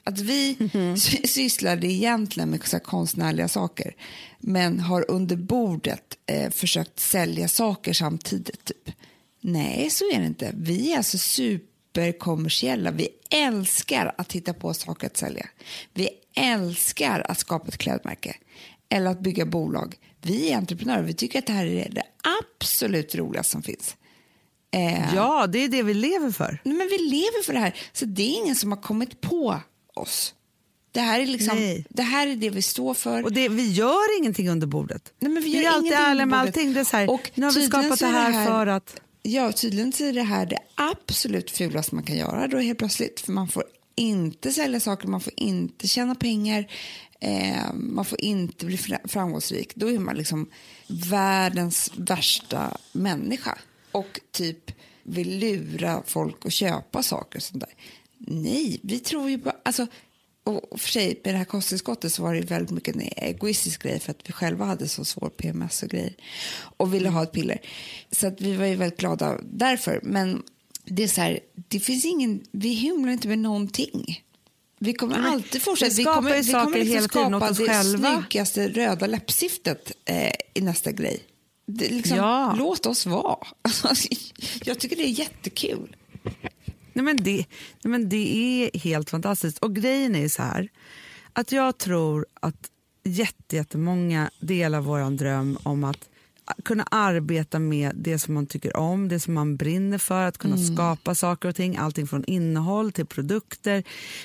[0.03, 0.57] Att vi
[0.97, 3.95] sy- sysslade egentligen med så konstnärliga saker
[4.39, 8.65] men har under bordet eh, försökt sälja saker samtidigt.
[8.65, 8.95] Typ.
[9.41, 10.51] Nej, så är det inte.
[10.57, 12.91] Vi är alltså superkommersiella.
[12.91, 15.47] Vi älskar att hitta på saker att sälja.
[15.93, 18.35] Vi älskar att skapa ett klädmärke
[18.89, 19.95] eller att bygga bolag.
[20.21, 21.03] Vi är entreprenörer.
[21.03, 22.03] Vi tycker att det här är det
[22.51, 23.95] absolut roligaste som finns.
[24.71, 26.61] Eh, Ja, det är det vi lever för.
[26.63, 27.75] Nej, men vi lever för det här.
[27.93, 29.61] Så det är ingen som har kommit på
[29.99, 30.33] oss.
[30.91, 31.85] Det här är, liksom, Nej.
[31.89, 33.23] det, här är det vi står för.
[33.23, 35.13] Och det, vi gör ingenting under bordet.
[35.19, 36.73] Nej, men vi gör är alltid ärliga med allting.
[36.73, 38.67] Det är så här, Och nu har vi skapat det är det här, här- för
[38.67, 39.01] att...
[39.21, 43.19] Ja, tydligen så är det här det absolut fulaste man kan göra då helt plötsligt.
[43.19, 43.63] För man får
[43.95, 46.67] inte sälja saker, man får inte tjäna pengar,
[47.21, 49.75] eh, man får inte bli fra- framgångsrik.
[49.75, 50.49] Då är man liksom
[50.87, 53.57] världens värsta människa
[53.91, 54.71] och typ
[55.03, 57.73] vill lura folk att köpa saker och sånt där.
[58.19, 59.55] Nej, vi tror ju bara...
[59.63, 59.87] Alltså,
[60.43, 63.99] och för sig, med det här kosttillskottet så var det väldigt mycket en egoistisk grej
[63.99, 66.13] för att vi själva hade så svår PMS och grejer
[66.77, 67.61] och ville ha ett piller.
[68.11, 69.99] Så att vi var ju väldigt glada därför.
[70.03, 70.43] Men
[70.85, 74.23] det är så här, det finns ingen, vi hymlar inte med någonting.
[74.79, 75.95] Vi kommer Nej, alltid fortsätta.
[75.95, 78.21] vi kommer, vi kommer liksom hela tiden skapa det själva.
[78.21, 81.23] snyggaste röda läppstiftet eh, i nästa grej.
[81.65, 82.55] Det, liksom, Ja.
[82.57, 83.47] Låt oss vara.
[83.61, 84.07] Alltså,
[84.63, 85.95] jag tycker det är jättekul.
[86.99, 87.45] Nej, men det,
[87.83, 89.57] nej, men det är helt fantastiskt.
[89.57, 90.69] Och grejen är så här,
[91.33, 92.69] att jag tror att
[93.03, 96.09] jätte, jättemånga delar vår dröm om att
[96.63, 100.57] kunna arbeta med det som man tycker om, det som man brinner för, att kunna
[100.57, 103.83] skapa saker och ting, allting från innehåll till produkter,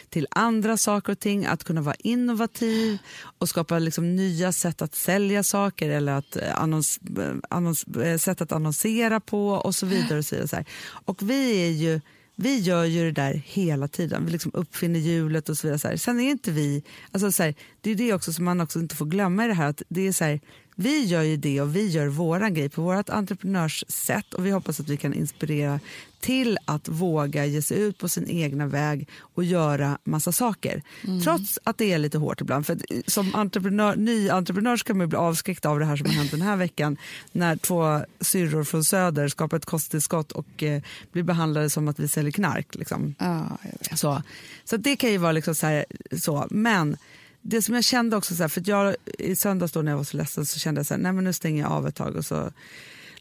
[0.08, 2.98] till andra saker och ting, att kunna vara innovativ
[3.38, 8.18] och skapa liksom nya sätt att sälja saker eller att eh, annons, eh, annons, eh,
[8.18, 10.18] sätt att annonsera på och så vidare.
[10.18, 10.64] Och så vidare.
[11.04, 12.00] Och vi är ju
[12.36, 14.26] vi gör ju det där hela tiden.
[14.26, 15.78] Vi liksom uppfinner hjulet och så vidare.
[15.78, 15.96] Så här.
[15.96, 16.82] Sen är inte vi...
[17.10, 19.54] Alltså så här, det är det också som man också inte får glömma i det
[19.54, 19.68] här.
[19.68, 20.40] Att det är så här,
[20.76, 24.80] vi gör ju det och vi gör våran grej på vårt entreprenörssätt och vi hoppas
[24.80, 25.80] att vi kan inspirera
[26.24, 30.82] till att våga ge sig ut på sin egna väg och göra massa saker.
[31.24, 32.66] Trots att det är lite hårt ibland.
[32.66, 36.14] För att som entreprenör, ny entreprenör ska man bli avskräckt av det här som har
[36.14, 36.96] hänt den här veckan
[37.32, 40.82] när två syrror från Söder skapar ett kosttillskott och eh,
[41.12, 42.74] blir behandlade som att vi säljer knark.
[42.74, 43.14] Liksom.
[43.62, 43.98] Vet.
[43.98, 44.22] Så,
[44.64, 45.84] så det kan ju vara liksom så, här,
[46.20, 46.46] så.
[46.50, 46.96] Men
[47.42, 50.04] det som jag kände också, så här, för jag i söndags då när jag var
[50.04, 52.16] så ledsen så kände jag så här, nej men nu stänger jag av ett tag
[52.16, 52.52] och så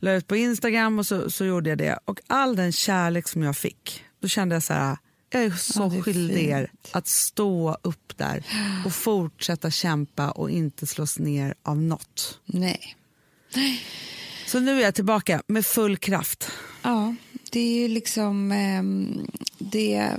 [0.03, 1.99] la ut på Instagram och så, så gjorde jag det.
[2.05, 4.97] Och all den kärlek som jag fick, då kände jag så här,
[5.29, 6.95] jag är så Ja, är skyldig er fint.
[6.95, 8.43] att stå upp där
[8.85, 12.39] och fortsätta kämpa och inte slås ner av något.
[12.45, 12.95] Nej.
[14.47, 16.51] Så nu är jag tillbaka med full kraft.
[16.81, 17.15] Ja,
[17.51, 18.51] det är ju liksom...
[18.51, 19.27] ehm,
[19.59, 20.11] det,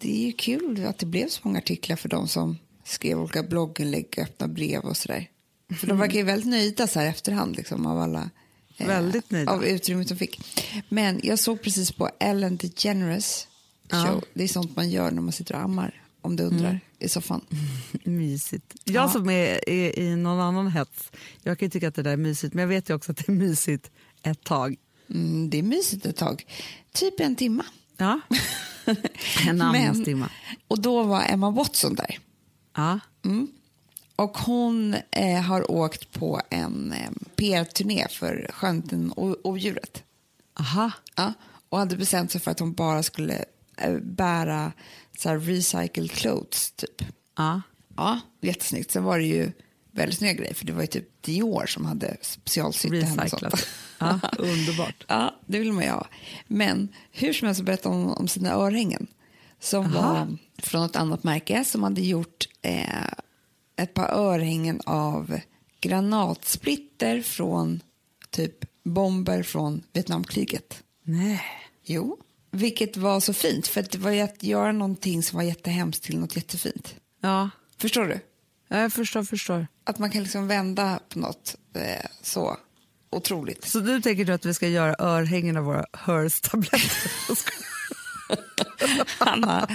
[0.00, 3.42] det är ju kul att det blev så många artiklar för de som skrev olika
[3.42, 5.28] blogginlägg, öppna brev och sådär.
[5.80, 8.30] För de verkar ju väldigt nöjda så här efterhand liksom, av alla
[8.78, 9.52] Väldigt nöjda.
[9.52, 10.40] av utrymmet de fick.
[10.88, 13.46] Men jag såg precis på Ellen DeGeneres
[13.90, 14.00] show.
[14.06, 14.20] Ja.
[14.34, 17.40] Det är sånt man gör när man sitter och ammar, om du undrar, i soffan.
[18.04, 18.74] Mysigt.
[18.84, 19.08] Jag Ja.
[19.08, 22.16] som är, är i någon annan hets, jag kan ju tycka att det där är
[22.16, 23.90] mysigt men jag vet ju också att det är mysigt
[24.22, 24.76] ett tag.
[25.10, 26.46] Mm, det är mysigt ett tag.
[26.92, 27.64] Typ en timma.
[27.96, 28.20] Ja.
[29.48, 30.28] en amningstimma.
[30.68, 32.18] och då var Emma Watson där.
[32.76, 33.00] Ja.
[34.16, 40.02] Och hon eh, har åkt på en eh, PR-turné för Skönheten och odjuret.
[40.60, 40.90] Aha.
[41.16, 41.32] Ja,
[41.68, 43.44] och hade bestämt sig för att hon bara skulle
[43.76, 44.72] eh, bära
[45.18, 47.02] så här, recycled clothes, typ.
[47.36, 47.62] Ja.
[47.96, 48.90] Ja, jättesnyggt.
[48.90, 49.52] Sen var det ju
[49.90, 50.54] väldigt snygga grejer.
[50.54, 53.66] För det var ju typ Dior som hade specialsytt och sånt.
[53.98, 55.04] Ja, underbart.
[55.08, 56.06] Ja, det vill man ju ha.
[56.46, 59.06] Men hur som helst berättade hon om sina örhängen
[59.60, 60.12] som Aha.
[60.12, 62.84] var från ett annat märke som hade gjort eh,
[63.76, 65.40] ett par örhängen av
[65.80, 67.80] granatsplitter från
[68.30, 70.82] typ bomber från Vietnamkriget.
[71.02, 71.42] Nej.
[71.84, 72.18] Jo.
[72.50, 76.36] Vilket var så fint, för det var att göra någonting som var jättehemskt till något
[76.36, 76.94] jättefint.
[77.20, 78.20] Ja, Förstår du?
[78.68, 79.66] Ja, jag förstår, förstår.
[79.84, 82.56] Att man kan liksom vända på något eh, så
[83.10, 83.64] otroligt.
[83.64, 87.38] Så du tänker då att vi ska göra örhängen av våra Hers-tabletter?
[89.18, 89.68] Hanna,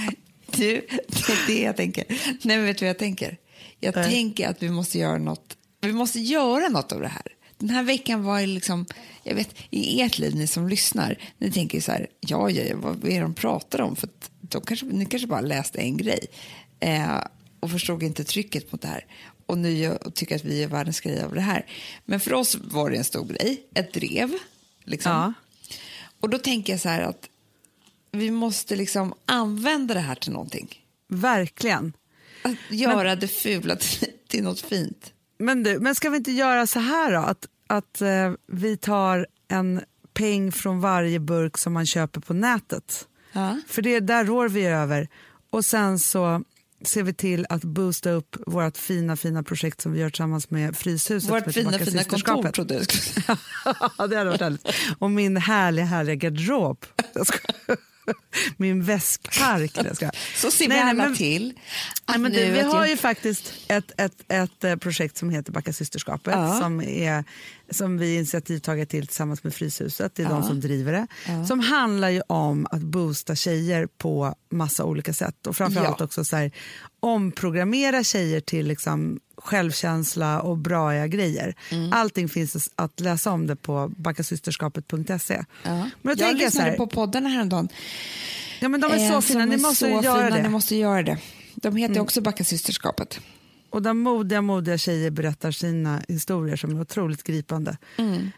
[0.46, 2.06] du, det är det jag tänker.
[2.42, 3.38] Nej, men vet du vad jag tänker?
[3.80, 4.12] Jag Nej.
[4.12, 5.58] tänker att vi måste göra något.
[5.82, 7.36] Vi måste göra något av det här.
[7.58, 8.86] Den här veckan var liksom,
[9.24, 12.76] jag vet, i ert liv, ni som lyssnar, ni tänker så här, ja, ja, ja
[12.78, 13.96] vad är det de pratar om?
[13.96, 16.26] För att de kanske, ni kanske bara läste en grej
[16.80, 17.24] eh,
[17.60, 19.06] och förstod inte trycket mot det här.
[19.46, 21.66] Och nu tycker att vi är världens grej av det här.
[22.06, 24.34] Men för oss var det en stor grej, ett drev.
[24.84, 25.12] Liksom.
[25.12, 25.34] Ja.
[26.20, 27.30] Och då tänker jag så här att
[28.12, 30.86] vi måste liksom använda det här till någonting.
[31.08, 31.94] Verkligen.
[32.42, 35.14] Att göra det fula till, till något fint.
[35.40, 37.20] Men, du, men ska vi inte göra så här då?
[37.20, 39.82] Att, att eh, vi tar en
[40.14, 43.08] peng från varje burk som man köper på nätet.
[43.32, 43.58] Ja.
[43.68, 45.08] För det, där rår vi över.
[45.50, 46.44] Och sen så
[46.82, 50.78] ser vi till att boosta upp vårt fina, fina projekt som vi gör tillsammans med
[50.78, 51.30] Fryshuset.
[51.30, 53.38] Vårt fina, fina kontor trodde jag skulle
[54.08, 54.68] det hade varit härligt.
[55.00, 56.86] Och min härliga, härliga garderob.
[58.58, 59.72] Min väskpark.
[60.36, 61.54] Så ser vi Nej, nej, alla men- till.
[62.10, 65.52] Nej, men du, vi har jag- ju faktiskt ett, ett, ett eh, projekt som heter
[65.52, 66.60] Backa systerskapet Ja.
[66.60, 67.24] som, är,
[67.72, 70.16] som vi är initiativtagare till tillsammans med Fryshuset.
[70.16, 70.32] Det är Ja.
[70.34, 71.08] de som driver det.
[71.48, 75.48] Som handlar ju om att boosta tjejer på massa olika sätt.
[75.48, 76.06] Och framförallt Ja.
[76.06, 76.52] också så här,
[77.00, 81.56] omprogrammera tjejer till liksom självkänsla och braiga grejer.
[81.72, 81.94] Mm.
[81.94, 85.44] Allting finns att läsa om det på backasysterskapet.se.
[85.64, 85.90] Ja.
[86.02, 87.70] Men jag så lyssnade här, på poddarna häromdagen.
[88.60, 90.44] ja, men de är så Eh, fina, som ni måste så göra fina, det.
[90.44, 91.18] Ni måste göra det.
[91.56, 92.04] De heter Mm.
[92.04, 93.20] också Backa systerskapet.
[93.70, 97.78] Och där modiga, modiga tjejer berättar sina historier som är otroligt gripande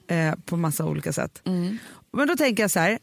[0.08, 1.42] eh, på massa olika sätt.
[2.14, 3.00] Men då tänker jag så här,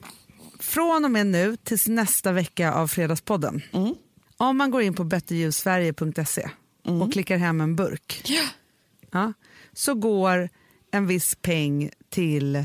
[0.60, 3.62] från och med nu tills nästa vecka av Fredagspodden.
[4.36, 5.04] Om man går in på
[6.88, 8.22] betterljusverige.se och klickar hem en burk
[9.10, 9.32] ja,
[9.72, 10.48] så går
[10.90, 12.56] en viss peng till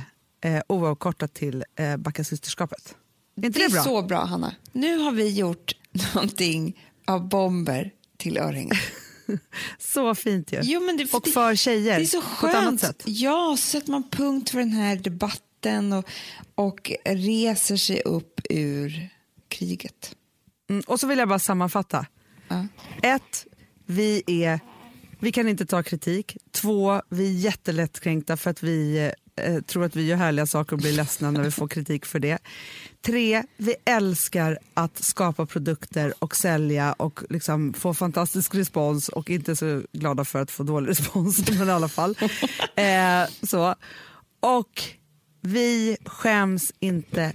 [0.41, 2.95] eh, oavkortat till eh, Backa systerskapet.
[3.41, 3.83] Är inte Det det, är bra?
[3.83, 4.55] så bra, Hanna.
[4.71, 5.75] Nu har vi gjort
[6.15, 8.75] någonting av bomber till örhängen.
[9.79, 10.59] Så fint ju.
[10.63, 12.81] Jo, men det, och för tjejer Det är så på ett annat skönt.
[12.81, 13.03] sätt.
[13.05, 16.05] Ja, så sätter man punkt för den här debatten och,
[16.55, 19.09] och reser sig upp ur
[19.47, 20.15] kriget.
[20.69, 22.05] Mm, och så vill jag bara sammanfatta.
[22.47, 22.67] Ja.
[23.03, 23.45] Ett,
[23.93, 24.59] vi, är,
[25.19, 26.37] vi kan inte ta kritik.
[26.51, 30.81] Två, vi är jättelättkränkta för att vi eh, tror att vi gör härliga saker och
[30.81, 32.37] blir ledsna när vi får kritik för det.
[33.05, 39.55] Tre, vi älskar att skapa produkter och sälja och liksom få fantastisk respons och inte
[39.55, 42.17] så glada för att få dålig respons, men i alla fall.
[42.75, 43.75] Eh, så.
[44.39, 44.83] Och
[45.41, 47.33] vi skäms inte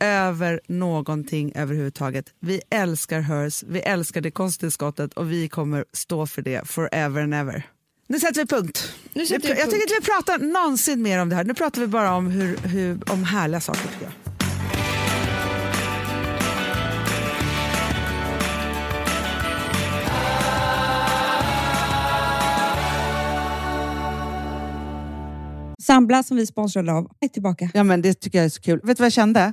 [0.00, 2.24] över någonting överhuvudtaget.
[2.40, 7.34] Vi älskar Hers, vi älskar det kosttillskottet och vi kommer stå för det forever and
[7.34, 7.62] ever.
[8.06, 8.92] Nu sätter vi punkt.
[9.12, 9.70] Nu sätter Vi- vi jag punkt.
[9.70, 11.44] tycker inte vi pratar någonsin mer om det här.
[11.44, 13.82] Nu pratar vi bara om, hur, hur, om härliga saker.
[13.82, 14.12] Tycker jag.
[25.82, 27.70] Sambla som vi sponsrade av är tillbaka.
[27.74, 28.80] Ja, men det tycker jag är så kul.
[28.84, 29.52] Vet du vad jag kände?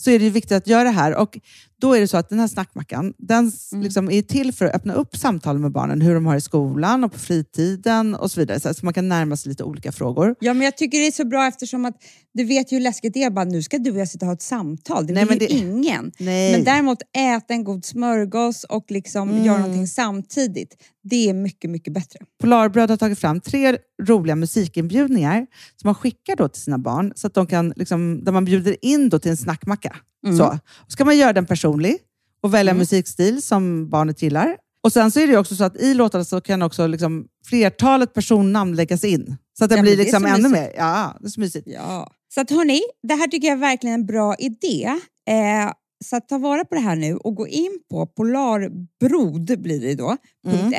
[0.00, 1.14] så är det ju viktigt att göra det här.
[1.16, 1.38] Och
[1.80, 4.74] då är det så att den här snackmackan, den s- liksom är till för att
[4.74, 8.40] öppna upp samtal med barnen, hur de har i skolan och på fritiden och så
[8.40, 8.74] vidare.
[8.74, 10.34] Så man kan närma sig lite olika frågor.
[10.40, 11.94] Ja, men jag tycker det är så bra eftersom att
[12.34, 13.30] du vet ju hur läskigt det är.
[13.30, 15.06] Bara, nu ska du och jag sitta och ha ett samtal.
[15.06, 16.12] Det Nej, vill ju det- ingen.
[16.18, 16.52] Nej.
[16.52, 20.76] Men däremot äta en god smörgås och liksom göra någonting samtidigt.
[21.02, 22.18] Det är mycket, mycket bättre.
[22.40, 27.26] Polarbröd har tagit fram tre roliga musikinbjudningar som man skickar då till sina barn, så
[27.26, 29.96] att de kan, liksom, där man bjuder in då till en snackmacka.
[30.38, 30.58] Så.
[30.76, 31.96] Och ska man göra den personlig
[32.42, 34.56] och välja musikstil som barnet gillar.
[34.82, 38.14] Och Sen så är det också så att i låtarna så kan också liksom flertalet
[38.14, 39.36] personnamn läggas in.
[39.60, 40.52] Så att det Ja, blir det är liksom så ännu mysigt.
[40.52, 40.72] mer.
[40.76, 41.66] Ja, det är så mysigt.
[41.70, 42.12] Ja.
[42.34, 44.84] Så att hörni, det här tycker jag är verkligen en bra idé.
[45.28, 45.72] Eh,
[46.04, 49.94] så att ta vara på det här nu och gå in på polarbrod blir det
[49.94, 50.16] då,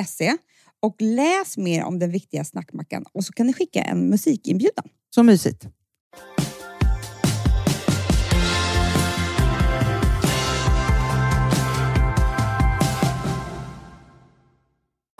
[0.07, 0.37] .se
[0.81, 4.85] och läs mer om den viktiga snackmackan och så kan ni skicka en musikinbjudan.
[5.15, 5.65] Så mysigt.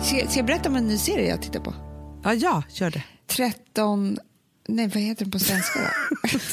[0.04, 1.74] Ska, ska jag berätta om en ny serie jag tittar på?
[2.24, 3.04] Ja, ja, gör det.
[3.36, 4.17] 13...
[4.67, 5.80] Nej, vad heter den på svenska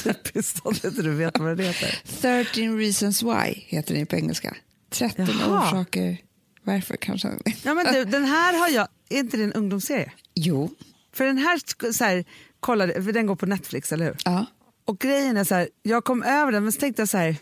[0.04, 0.12] då?
[0.32, 2.00] Pistol, inte du vet vad det heter.
[2.20, 4.56] 13 reasons why heter den på engelska.
[4.90, 5.68] 13 Jaha.
[5.68, 6.16] orsaker
[6.62, 7.28] varför kanske.
[7.62, 8.88] Ja, men du, den här har jag...
[9.08, 10.12] Är inte det en ungdomsserie?
[10.34, 10.70] Jo.
[11.12, 12.24] För den här, så här
[12.60, 14.16] kollade, för den går på Netflix, eller hur?
[14.24, 14.46] Ja.
[14.84, 17.36] Och grejen är så här, jag kom över den men så tänkte jag så här,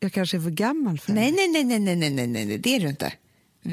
[0.00, 1.34] jag kanske är för gammal för Nej, den.
[1.36, 3.12] nej, nej, nej, nej, nej, nej, nej, det är du inte.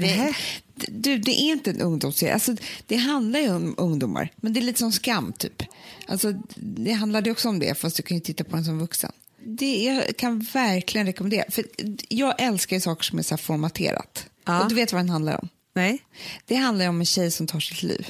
[0.02, 0.36] Det,
[0.76, 2.34] du, det är inte en ungdomsserie.
[2.34, 2.56] Alltså,
[2.88, 5.64] det handlar ju om ungdomar, men det är lite som skam typ.
[6.08, 9.12] Alltså, det handlade också om det, fast du kan ju titta på den som vuxen.
[9.46, 11.46] Det, jag kan verkligen rekommendera.
[11.52, 11.66] För
[12.10, 14.28] jag älskar ju saker som är så formaterat.
[14.46, 14.64] Ja.
[14.64, 15.50] Och du vet vad den handlar om?
[15.74, 16.00] Nej?
[16.46, 18.08] Det handlar om en tjej som tar sitt liv.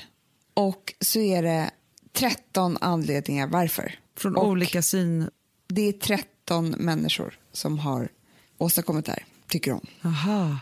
[0.54, 1.72] Och så är det
[2.14, 4.00] 13 anledningar varför.
[4.18, 5.30] Från och olika syn...
[5.68, 8.10] Det är 13 människor som har
[8.58, 9.88] åstadkommit det här, tycker hon.
[10.04, 10.60] Aha.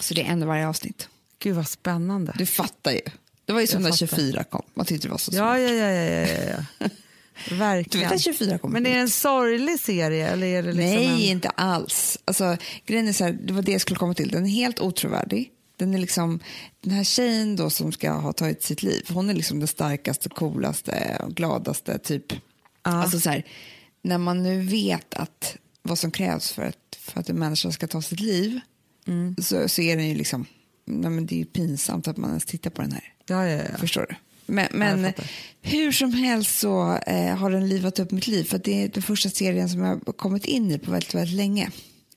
[0.00, 1.08] Så det är en i varje avsnitt.
[1.38, 2.34] Gud vad spännande.
[2.38, 3.00] Du fattar ju.
[3.44, 4.06] Det var ju som när fattar.
[4.06, 4.62] 24 kom.
[4.74, 5.60] Man tyckte det var så Ja, smart.
[5.60, 6.88] ja, ja, ja, ja, ja.
[7.48, 8.08] Du Verkligen.
[8.08, 11.06] vet att 24 kom Men är det en sorglig serie eller är det liksom Nej,
[11.06, 11.18] en...
[11.20, 12.18] inte alls.
[12.24, 14.28] Alltså, grejen är så här, det var det jag skulle komma till.
[14.28, 15.50] Den är helt otrovärdig.
[15.76, 16.40] Den, är liksom,
[16.80, 20.28] den här tjejen då som ska ha tagit sitt liv, hon är liksom den starkaste,
[20.28, 22.32] coolaste gladaste typ.
[22.82, 23.46] Alltså så här,
[24.02, 27.86] när man nu vet att vad som krävs för att, för att en människa ska
[27.86, 28.60] ta sitt liv
[29.42, 30.46] så, så är den ju liksom,
[30.84, 33.12] nej men det är ju pinsamt att man ens tittar på den här.
[33.26, 33.78] Ja, ja, ja.
[33.78, 34.14] Förstår du?
[34.46, 35.12] Men, men
[35.62, 38.44] hur som helst så eh, har den livat upp mitt liv.
[38.44, 41.36] För det är den första serien som jag har kommit in i på väldigt, väldigt
[41.36, 41.70] länge.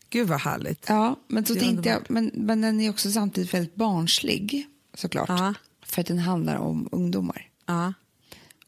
[0.10, 0.86] Gud vad härligt.
[0.88, 5.30] Ja, men så tänkte jag, men, men den är också samtidigt väldigt barnslig såklart.
[5.30, 5.54] Ja.
[5.86, 7.48] För att den handlar om ungdomar.
[7.66, 7.94] Ja.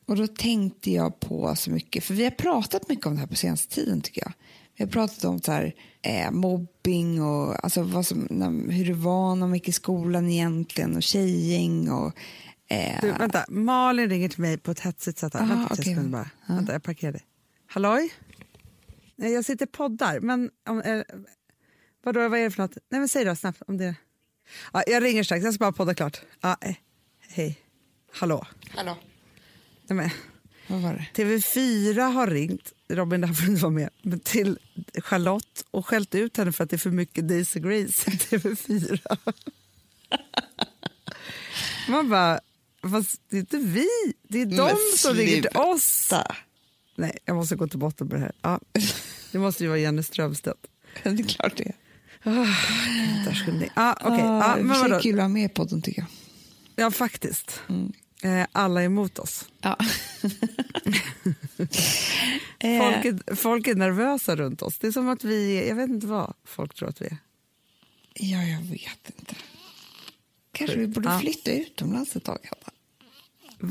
[0.06, 3.28] Och då tänkte jag på så mycket, för vi har pratat mycket om det här
[3.28, 4.34] på senaste tiden tycker jag.
[4.76, 8.94] Vi har pratat om så här, eh, mobbing och alltså vad som, när, hur det
[8.94, 12.14] var när man gick i skolan egentligen och tjejgäng och
[12.70, 15.34] eh, Du, vänta, Malin ringer till mig på ett hetsigt sätt.
[15.34, 15.42] här.
[15.42, 15.96] Aha, vänta, okay.
[15.96, 16.30] bara.
[16.48, 17.22] vänta, jag parkerar dig.
[17.68, 18.14] Halloj?
[19.16, 21.02] Nej, jag sitter poddar, men om, eh,
[22.04, 22.78] vadå, vad är det för något?
[22.90, 23.96] Nej, men säg då snabbt om det.
[24.74, 26.22] Ja, jag ringer strax, jag ska bara podda klart.
[26.42, 26.76] Ja, eh,
[27.30, 27.60] hej.
[28.12, 28.46] Hallå?
[28.70, 28.98] Hallå,
[29.88, 30.10] Nej, men?
[30.68, 34.60] TV4 har ringt, Robin det här får inte vara med, men till
[34.98, 39.18] Charlotte och skällt ut henne för att det är för mycket Daisy Grace i TV4.
[41.90, 42.40] Man bara,
[42.92, 43.88] fast det är inte vi,
[44.28, 46.14] det är de som ringer till oss.
[46.96, 48.32] Nej, jag måste gå till botten med det här.
[48.42, 48.60] Ja,
[49.32, 50.68] det måste ju vara Jenny Strömstedt.
[51.04, 51.76] Det är klart det är.
[53.26, 53.70] Där skulle ni.
[53.76, 54.22] Ja, okej.
[54.24, 55.00] Ah, Ja, i och men vadå?
[55.00, 56.08] kul att ha med i podden tycker jag.
[56.86, 57.62] Ja, faktiskt.
[57.70, 57.76] Eh,
[58.52, 59.46] alla är emot oss.
[59.62, 59.78] Ja.
[62.62, 64.78] Folk är, folk är nervösa runt oss.
[64.80, 67.18] Det är som att vi är, jag vet inte vad folk tror att vi är.
[68.14, 69.36] ja, jag vet inte.
[70.52, 71.20] Kanske vi borde Ja.
[71.20, 72.40] flytta utomlands ett tag.
[72.44, 72.72] Hanna.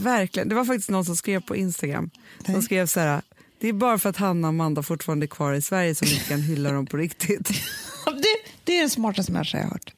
[0.02, 0.48] Verkligen.
[0.48, 2.11] Det var faktiskt någon som skrev på Instagram.
[2.44, 2.62] Som Nej.
[2.62, 3.22] skrev så här.
[3.59, 6.16] Det är bara för att Hanna och Amanda fortfarande är kvar i Sverige som vi
[6.18, 7.48] kan hylla dem på riktigt.
[8.07, 9.94] Det, det är den smartaste människa jag har hört.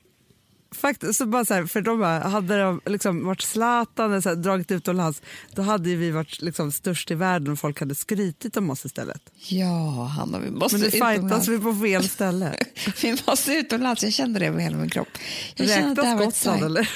[0.71, 4.37] Faktiskt, så bara så här, för de bara, hade de liksom varit Zlatan så här,
[4.37, 8.71] dragit utomlands, då hade vi varit liksom störst i världen och folk hade skrytit om
[8.71, 9.23] oss istället.
[9.49, 12.57] Ja, Hanna, vi måste Men nu fightas vi på fel ställe.
[13.03, 14.03] Vi måste utomlands.
[14.03, 15.09] Jag kände det med hela min kropp.
[15.55, 16.91] Jag Räknas Gotland eller?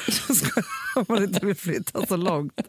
[0.96, 2.60] Om man inte vill flytta så långt.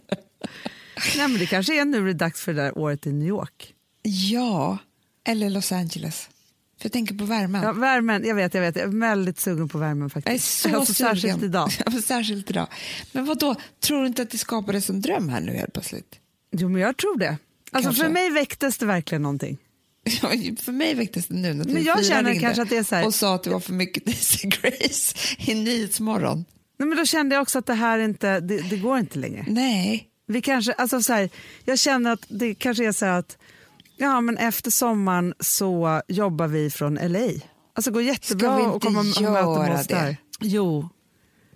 [1.18, 3.28] Nej, men det kanske är nu det är dags för det där året i New
[3.28, 3.74] York.
[4.04, 4.78] Ja,
[5.24, 6.30] eller Los Angeles.
[6.82, 7.64] För jag tänker på värmen.
[7.64, 8.76] Ja, värmen, jag vet, jag vet.
[8.76, 10.60] Jag är väldigt sugen på värmen jag är faktiskt.
[10.60, 11.16] så alltså, sugen.
[11.16, 11.70] särskilt idag.
[11.86, 12.68] Ja, särskilt idag.
[13.12, 13.56] Men vad då?
[13.80, 16.16] tror du inte att det skapades en dröm här nu helt plötsligt?
[16.52, 17.38] Jo, men jag tror det.
[17.72, 18.04] Alltså, Kanske.
[18.04, 19.58] för mig väcktes det verkligen någonting.
[20.22, 20.30] Ja,
[20.62, 22.96] för mig väcktes det nu när Men jag TV4 känner kanske att det är så
[22.96, 26.46] här- och sa att det var för mycket Daisy Grace i Nyhetsmorgon.
[26.80, 29.46] Nej, men då kände jag också att det här inte, det, det går inte längre.
[29.48, 31.30] Nej, Vi kanske, alltså så här,
[31.66, 33.38] jag känner att det kanske är så här att
[34.02, 37.20] ja, men efter sommaren så jobbar vi från LA.
[37.74, 39.96] Alltså det går jättebra vi inte att komma och möta oss det?
[39.96, 40.18] där.
[40.40, 40.90] Jo.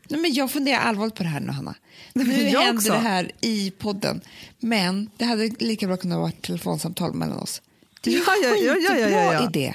[0.10, 1.76] Nej, men jag funderar allvarligt på det här nu, Hanna.
[2.14, 2.94] Nej, Nu jag händer också.
[2.94, 4.22] det här i podden,
[4.60, 7.62] men det hade lika bra kunnat vara ett telefonsamtal mellan oss.
[8.02, 9.50] Det är Ja, ja, ja, ja, ja, ja, ja.
[9.50, 9.74] idé.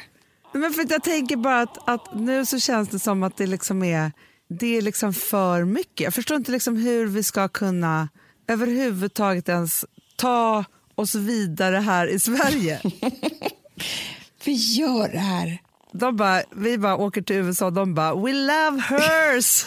[0.54, 3.46] Nej, Men för jag tänker bara att, att nu så känns det som att det
[3.46, 4.12] liksom är,
[4.48, 6.00] det är liksom för mycket.
[6.00, 8.08] Jag förstår inte liksom hur vi ska kunna
[8.48, 9.84] överhuvudtaget ens
[10.16, 10.64] ta
[11.01, 12.80] oss vidare här i Sverige.
[14.44, 15.59] Vi gör det här.
[15.92, 19.64] De bara, vi bara åker till USA de bara “We love hers!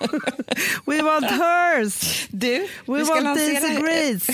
[0.86, 2.26] We want hers!
[2.30, 4.32] Du, We want lansera, Grace!”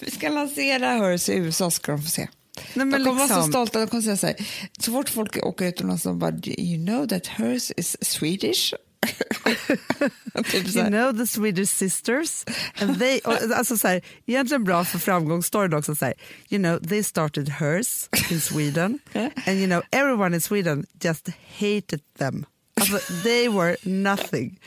[0.00, 2.28] vi ska lansera Hers i USA ska de få se.
[2.74, 3.78] Nej, de kommer vara så liksom- stolta.
[3.78, 4.36] De kommer säga så, här,
[4.78, 8.74] så fort folk åker utomlands de bara “You know that hers is Swedish?”
[10.44, 12.44] typ You know the Swedish sisters.
[12.80, 15.94] And they, alltså så här, egentligen bra för framgångsstoryn också.
[15.94, 16.14] Så här,
[16.48, 18.98] you know, they started hers in Sweden.
[19.14, 21.28] And you know, everyone in Sweden just
[21.58, 22.46] hated them.
[22.80, 24.58] Alltså, they were nothing.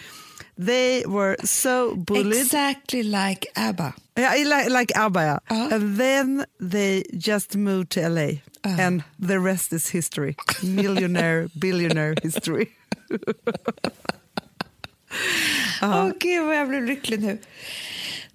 [0.57, 2.41] They were so bullied.
[2.41, 3.95] Exactly like ABBA.
[4.15, 5.39] Yeah, like, like ABBA, yeah.
[5.49, 5.75] Uh-huh.
[5.75, 8.21] And then they just moved to LA.
[8.63, 8.81] Uh-huh.
[8.81, 10.35] And the rest is history.
[10.61, 12.71] Millionaire, billionaire history.
[15.81, 17.37] Åh gud vad jag blev lycklig nu.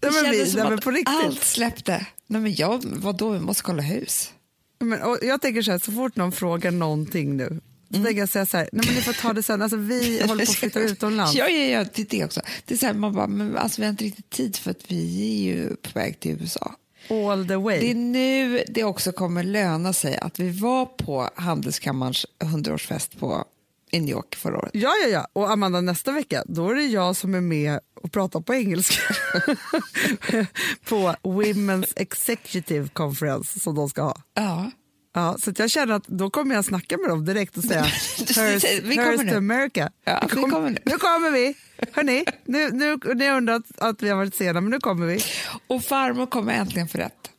[0.01, 1.09] Det Nej, men vi- kändes som nej, att på riktigt.
[1.25, 2.07] allt släppte.
[2.27, 4.33] Nej men jag, vadå, vi måste kolla hus.
[4.81, 7.61] Men, jag tänker så här, så fort någon frågar någonting nu,
[7.95, 8.05] Mm.
[8.05, 10.45] tänker jag säga så här, nej men ni får ta det sen, alltså vi håller
[10.47, 11.35] på att flytta utomlands.
[11.35, 12.41] Ja, ja, ja, det är det också.
[12.65, 14.83] Det är så här, man bara, men alltså, vi har inte riktigt tid för att
[14.91, 16.75] vi är ju på väg till USA.
[17.11, 17.81] All the way.
[17.81, 23.45] Det är nu det också kommer löna sig att vi var på Handelskammarens 100-årsfest på,
[23.91, 24.71] i New York förra året.
[24.75, 25.27] Ja, ja, ja.
[25.33, 29.01] Och Amanda, nästa vecka, då är det jag som är med och pratar på engelska
[30.89, 34.17] på Women's Executive Conference som de ska ha.
[34.35, 34.71] Ja.
[35.15, 37.83] Ja, så jag känner att då kommer jag snacka med dem direkt och säga
[38.83, 39.91] Vi kommer nu." to America.
[40.05, 40.79] Ja, vi kom- kommer nu.
[40.85, 41.55] nu kommer vi.
[41.93, 45.21] Hörni, nu, nu, ni har undrat att vi har varit sena, men nu kommer vi.
[45.67, 47.31] Och farmor kommer äntligen få rätt.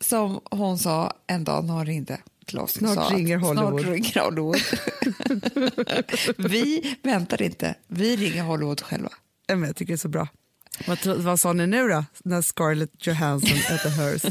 [0.00, 2.18] Som hon sa en dag när hon ringde
[2.58, 3.80] och Snart sa ringer Hollywood.
[3.80, 4.56] Snart ringer Hollywood.
[6.50, 9.08] vi väntar inte, vi ringer Hollywood själva.
[9.46, 10.28] Ja, men Jag tycker det är så bra.
[10.86, 14.22] Vad, vad sa ni nu då, när Scarlett Johansson äter hers?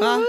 [0.00, 0.20] Va?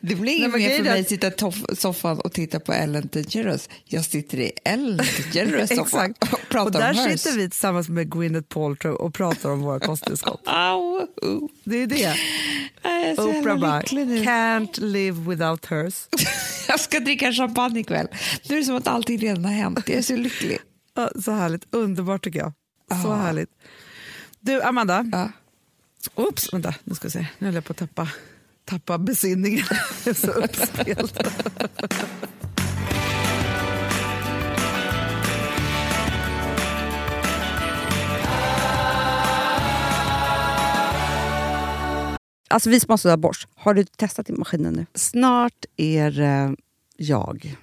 [0.00, 1.26] Det blir inget mer för mig att- sitta
[1.72, 3.68] i soffan och titta på Ellen DeGeneres.
[3.84, 4.96] Jag sitter i Ellen
[5.32, 7.20] DeGeneres soffa och pratar Och där om hers.
[7.20, 10.40] sitter vi tillsammans med Gwyneth Paltrow och pratar om våra kosttillskott.
[11.64, 12.14] Det är det.
[12.82, 16.08] Är Oprah bara, can't live without hers.
[16.68, 18.06] Jag ska dricka champagne ikväll.
[18.48, 19.82] Nu är det som att allting redan har hänt.
[19.86, 20.58] Jag är så lycklig.
[21.24, 22.52] Så härligt, underbart tycker jag.
[23.02, 23.48] Så härligt.
[24.40, 25.06] Du, Amanda.
[25.12, 25.30] Ja.
[26.14, 27.26] Oops, vänta, nu ska vi se.
[27.38, 28.08] Nu höll jag på att tappa,
[28.64, 29.64] tappa besinningen.
[30.04, 31.18] Jag är så uppspelt.
[42.48, 44.86] Alltså vi som har sådär borst, har du testat i maskinen nu?
[44.94, 46.56] Snart är det
[46.96, 47.56] jag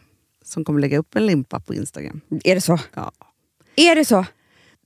[0.43, 2.21] som kommer lägga upp en limpa på Instagram.
[2.43, 2.79] Är det så?
[2.93, 3.11] Ja.
[3.75, 4.25] Är det så?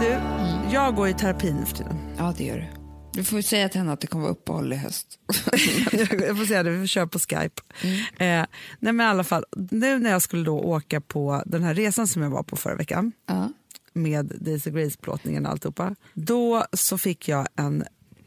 [0.00, 0.20] Du,
[0.72, 1.96] jag går i terapi nu för tiden.
[2.18, 2.66] Ja, det gör du.
[3.12, 5.18] Du får säga till henne att det kommer vara uppehåll i höst.
[5.92, 7.62] jag får säga det, vi kör på Skype.
[8.16, 8.44] Eh,
[8.78, 12.06] nej men i alla fall, nu när jag skulle då åka på den här resan
[12.08, 13.48] som jag var på förra veckan Ja.
[13.92, 17.84] med Daisy Grace-plåtningen och alltihopa, då så fick jag en,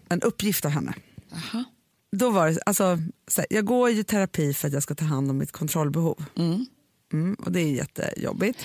[0.09, 0.93] en uppgift av henne.
[1.33, 1.63] Aha.
[2.11, 5.05] Då var det, alltså, så här, jag går i terapi för att jag ska ta
[5.05, 6.25] hand om mitt kontrollbehov.
[6.35, 6.65] Mm.
[7.13, 8.59] Mm, och det är jättejobbigt.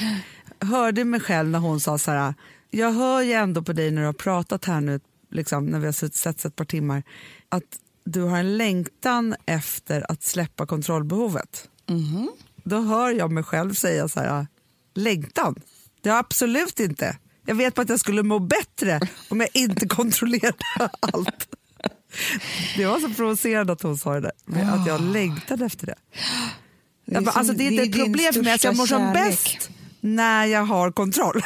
[0.61, 2.35] Hörde mig själv när hon sa så här,
[2.71, 5.87] jag hör ju ändå på dig när du har pratat här nu, liksom, när vi
[5.87, 7.03] har suttit sett ett par timmar,
[7.49, 11.69] att du har en längtan efter att släppa kontrollbehovet.
[11.87, 12.31] Mhm.
[12.65, 14.47] Då hör jag mig själv säga så här,
[14.95, 15.55] längtan?
[16.01, 17.19] Det har jag absolut inte.
[17.51, 20.57] Jag vet bara att jag skulle må bättre om jag inte kontrollerade
[21.01, 21.49] allt.
[22.77, 25.95] Det var så provocerande att hon sa det där, att jag längtade efter det.
[27.05, 28.87] Det är Jag bara, alltså, det är inte ett problem för mig att jag mår
[28.87, 29.71] som bäst
[30.01, 31.43] när jag har kontroll.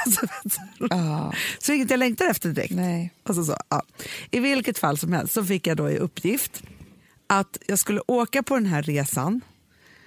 [0.91, 1.33] Ja.
[1.59, 2.75] så inget jag längtar efter direkt.
[2.75, 3.13] Nej.
[3.23, 3.83] Alltså så, ja.
[4.31, 6.63] I vilket fall som helst så fick jag då i uppgift
[7.27, 9.41] att jag skulle åka på den här resan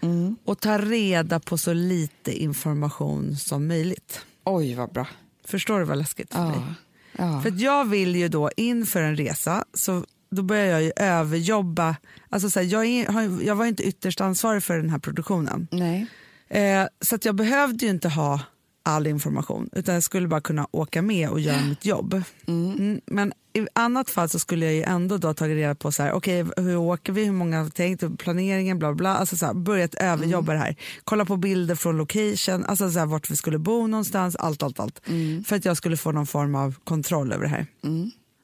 [0.01, 0.35] Mm.
[0.45, 4.21] och ta reda på så lite information som möjligt.
[4.43, 5.07] Oj, vad bra.
[5.47, 6.59] Förstår du vad läskigt för mig?
[6.67, 6.73] Ja.
[7.17, 7.41] Ja.
[7.41, 11.95] För jag vill ju då inför en resa så då börjar jag ju överjobba.
[12.29, 15.67] Alltså så här, jag, är, jag var inte ytterst ansvarig för den här produktionen.
[15.71, 16.07] Nej.
[16.49, 18.39] Eh, så att jag behövde ju inte ha
[18.83, 22.21] all information utan jag skulle bara kunna åka med och göra mitt jobb.
[22.47, 26.03] Mm, men i annat fall så skulle jag ju ändå då tagit reda på så
[26.03, 29.15] här, okej hur åker vi, hur många har tänkt, planeringen, bla bla.
[29.15, 30.75] Alltså så här, börjat överjobba det här.
[31.03, 34.79] Kolla på bilder från location, alltså så här, vart vi skulle bo någonstans, allt, allt,
[34.79, 35.01] allt.
[35.45, 37.65] För att jag skulle få någon form av kontroll över det här.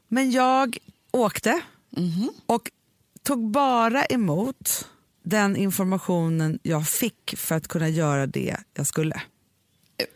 [0.07, 0.77] Men jag
[1.11, 1.61] åkte
[2.45, 2.71] och
[3.23, 4.87] tog bara emot
[5.23, 9.21] den informationen jag fick för att kunna göra det jag skulle.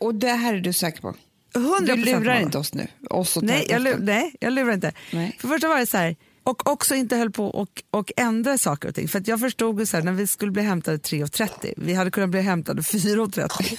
[0.00, 1.14] Och det här är du säker på?
[1.54, 2.86] 100% Du lurar inte oss nu?
[3.10, 4.04] Oss och Nej jag, lu- terapeuten.
[4.04, 4.92] nej, jag lurar inte.
[5.12, 5.36] Nej.
[5.40, 8.88] För första var det så här, och också inte höll på och, och ändra saker
[8.88, 9.08] och ting.
[9.08, 12.10] För att jag förstod ju så här, när vi skulle bli hämtade 3.30, vi hade
[12.10, 13.78] kunnat bli hämtade 4.30.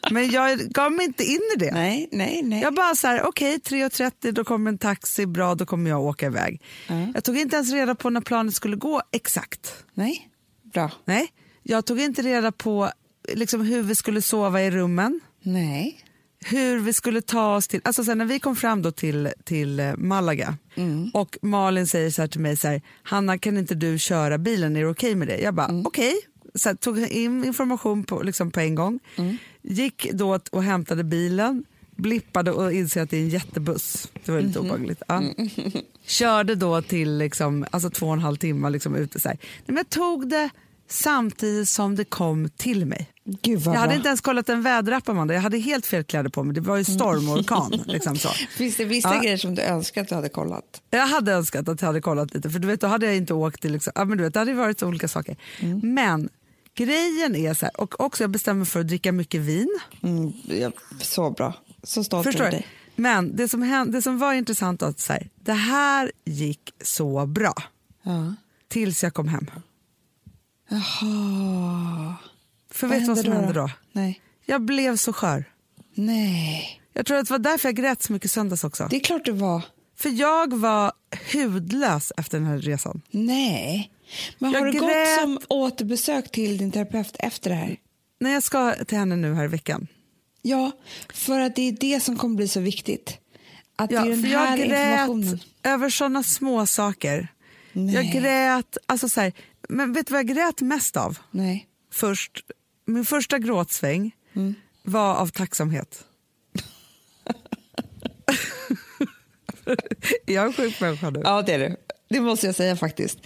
[0.10, 1.70] Men jag gav mig inte in i det.
[1.72, 2.62] Nej, nej, nej.
[2.62, 6.00] Jag bara så här, okej okay, 3.30 då kommer en taxi, bra då kommer jag
[6.04, 6.62] åka iväg.
[6.88, 7.10] Mm.
[7.14, 9.74] Jag tog inte ens reda på när planet skulle gå exakt.
[9.94, 10.28] Nej,
[10.72, 10.90] bra.
[11.04, 11.28] Nej,
[11.62, 12.90] jag tog inte reda på
[13.32, 15.20] liksom, hur vi skulle sova i rummen.
[15.42, 16.00] Nej.
[16.48, 19.80] Hur vi skulle ta oss till, alltså sen när vi kom fram då till, till
[19.80, 21.10] eh, Malaga Mm.
[21.14, 24.80] och Malin säger så till mig så här, Hanna kan inte du köra bilen, är
[24.80, 25.38] det okej med det?
[25.38, 25.86] Jag bara Mm.
[25.86, 26.14] okej,
[26.54, 29.36] så här, tog in information på, liksom på en gång, Mm.
[29.62, 31.64] gick då och hämtade bilen,
[31.96, 34.08] blippade och inser att det är en jättebuss.
[34.24, 34.66] Det var lite Mhm.
[34.70, 35.02] obehagligt.
[35.08, 35.14] Ja.
[35.14, 35.32] Mm.
[36.06, 39.20] Körde då till liksom, alltså två och en halv timme liksom ute.
[39.20, 39.38] Så här.
[39.66, 40.50] Men jag tog det
[40.88, 43.08] samtidigt som det kom till mig.
[43.42, 43.96] Gud Jag hade bra.
[43.96, 46.54] inte ens kollat en väderapp Amanda, jag hade helt fel kläder på mig.
[46.54, 47.82] Det var ju storm och orkan.
[47.86, 48.28] liksom så.
[48.56, 49.20] Finns det vissa Ja.
[49.20, 50.82] grejer som du önskar att du hade kollat?
[50.90, 53.34] Jag hade önskat att jag hade kollat lite för du vet, då hade jag inte
[53.34, 55.36] åkt till, liksom, ja, men du vet, det hade varit så olika saker.
[55.82, 56.28] Men
[56.74, 59.78] grejen är så här, och också jag bestämmer för att dricka mycket vin.
[60.02, 60.70] Mm, ja,
[61.00, 61.54] så bra.
[61.82, 62.66] Så stolt över dig.
[62.96, 66.60] Men det som, hände, det som var intressant var att så här, det här gick
[66.84, 67.54] så bra
[68.02, 68.34] Ja.
[68.68, 69.50] tills jag kom hem.
[70.68, 72.14] Jaha.
[72.76, 73.70] För vet du vad som hände då?
[73.92, 74.20] Nej.
[74.46, 75.44] Jag blev så skör.
[75.94, 76.80] Nej.
[76.92, 78.86] Jag tror att det var därför jag grät så mycket söndags också.
[78.90, 79.62] Det är klart du var.
[79.98, 80.92] För jag var
[81.32, 83.02] hudlös efter den här resan.
[83.10, 83.90] Nej.
[84.38, 84.82] Men Jag har du grät.
[84.82, 87.76] gått som återbesök till din terapeut efter det här?
[88.20, 89.86] När jag ska till henne nu här i veckan.
[90.42, 90.70] Ja,
[91.14, 93.18] för att det är det som kommer bli så viktigt.
[93.76, 97.28] Att Ja, det är den här jag grät över såna små saker.
[97.72, 97.94] Nej.
[97.94, 99.32] Jag grät, alltså så här,
[99.68, 101.18] men vet du vad jag grät mest av?
[101.30, 101.66] Nej.
[101.92, 102.44] Först,
[102.86, 104.54] min första gråtsväng Mm.
[104.82, 106.04] var av tacksamhet.
[110.26, 111.20] jag är en sjuk människa nu.
[111.24, 111.76] Ja, det är det.
[112.08, 113.18] Det måste jag säga faktiskt.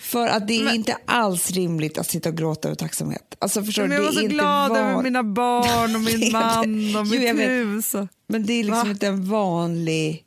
[0.00, 3.36] För att det är Men- inte alls rimligt att sitta och gråta över tacksamhet.
[3.38, 3.96] Alltså, förstår Men du?
[3.96, 7.48] jag var så glad van- över mina barn och min man och Jo, mitt vet.
[7.50, 7.94] hus.
[7.94, 8.90] Och, Men det är liksom Va?
[8.90, 10.24] inte en vanlig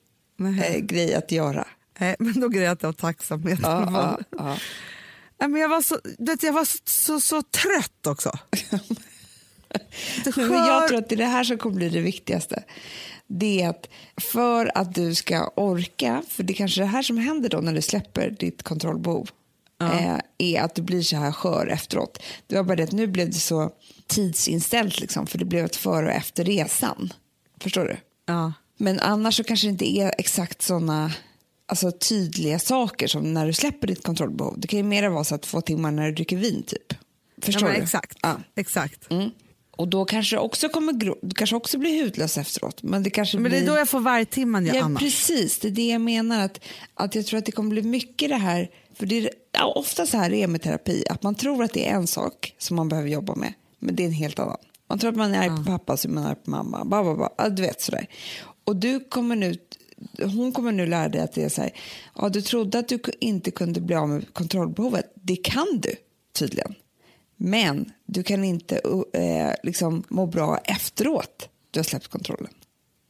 [0.63, 1.67] eh, grej att göra.
[1.99, 3.59] nej, men då grät jag av tacksamhet.
[3.63, 3.89] Ja,
[4.31, 4.57] ja, ja.
[5.39, 5.99] Nej, men jag var, så,
[6.41, 8.31] jag var så, så, så trött också.
[10.23, 12.63] Det Men jag tror att det är det här som kommer bli det viktigaste.
[13.27, 17.17] Det är att för att du ska orka, för det är kanske det här som
[17.17, 19.29] händer då när du släpper ditt kontrollbehov,
[19.81, 22.23] eh, är att du blir så här skör efteråt.
[22.47, 23.71] Det var bara det att nu blev det så
[24.07, 27.13] tidsinställt, liksom, för det blev ett före och efter resan.
[27.61, 27.97] Förstår du?
[28.25, 28.53] Ja.
[28.77, 31.11] Men annars så kanske det inte är exakt såna
[31.65, 34.59] alltså, tydliga saker som när du släpper ditt kontrollbehov.
[34.59, 36.93] Det kan ju mer vara så att två timmar när du dricker vin, typ.
[37.41, 37.81] Förstår ja, du?
[37.81, 38.17] Exakt.
[38.21, 38.37] Ja.
[38.55, 39.11] exakt.
[39.11, 39.29] Mm.
[39.77, 42.83] Och då kanske det också kommer du kanske också blir hudlös efteråt.
[42.83, 43.61] Men det kanske Men det blir...
[43.61, 44.99] är då jag får vargtimman jag Ja, annars.
[44.99, 45.59] precis.
[45.59, 46.45] Det är det jag menar.
[46.45, 46.59] Att,
[46.93, 48.69] att jag tror att det kommer bli mycket det här.
[48.93, 51.03] För det är ja, ofta så här det är med terapi.
[51.09, 53.53] Att man tror att det är en sak som man behöver jobba med.
[53.79, 54.57] Men det är en helt annan.
[54.89, 56.85] Man tror att man är arg på pappa så är man arg på mamma.
[56.85, 57.49] Ba, ba, ba.
[57.49, 58.07] Du vet sådär.
[58.63, 59.55] Och du kommer nu,
[60.19, 61.71] hon kommer nu lära dig att det är så här.
[62.15, 65.11] Ja, du trodde att du inte kunde bli av med kontrollbehovet.
[65.15, 65.95] Det kan du
[66.33, 66.75] tydligen.
[67.37, 68.81] Men du kan inte
[69.13, 72.51] eh, liksom må bra efteråt du har släppt kontrollen.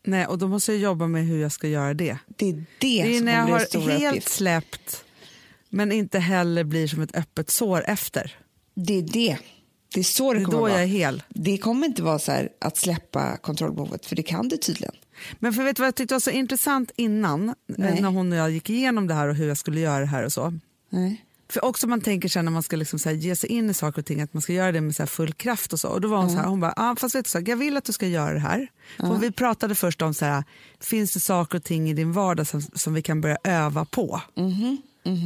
[0.04, 2.18] Nej, och då måste jag jobba med hur jag ska göra det.
[2.28, 4.22] Det är det, Det är när jag har helt uppgiften.
[4.22, 5.04] släppt
[5.70, 8.36] men inte heller blir som ett öppet sår efter.
[8.76, 9.38] Det är det.
[9.94, 10.72] Det är så det, Det kommer då vara.
[10.72, 11.24] jag är hel.
[11.30, 14.96] Det kommer inte vara så här att släppa kontrollbehovet, för det kan du tydligen.
[15.40, 18.02] Men för vet du vad jag tyckte var så intressant innan, eh, Nej.
[18.02, 20.24] när hon och jag gick igenom det här och hur jag skulle göra det här
[20.24, 20.54] och så.
[20.90, 21.26] Nej.
[21.50, 24.00] För också man tänker sen när man ska liksom så ge sig in i saker
[24.00, 25.90] och ting att man ska göra det med så full kraft och så.
[25.90, 27.78] Och då var hon så här, hon bara, ah, fast vet du så, jag vill
[27.78, 28.68] att du ska göra det här.
[28.98, 30.44] För vi pratade först om så här,
[30.80, 34.22] finns det saker och ting i din vardag som, som vi kan börja öva på?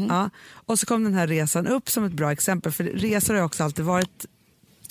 [0.09, 0.29] Ja.
[0.51, 3.63] Och så kom den här resan upp som ett bra exempel, för resor har också
[3.63, 4.25] alltid varit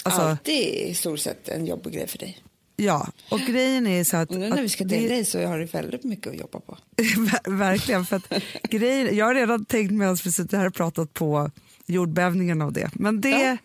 [0.03, 2.39] Alltså, Alltid i stort sett en jobbig grej för dig.
[2.81, 4.31] Ja, och grejen är så att...
[4.31, 6.79] Nu när vi ska dela dig så har du väldigt mycket att jobba på.
[6.97, 8.07] Ver- Verkligen.
[8.07, 8.33] För att
[8.71, 11.51] grejen, jag har redan tänkt medan vi sitter här och pratat på
[11.87, 12.91] jordbävningen av det.
[12.95, 13.57] Men det, Ja.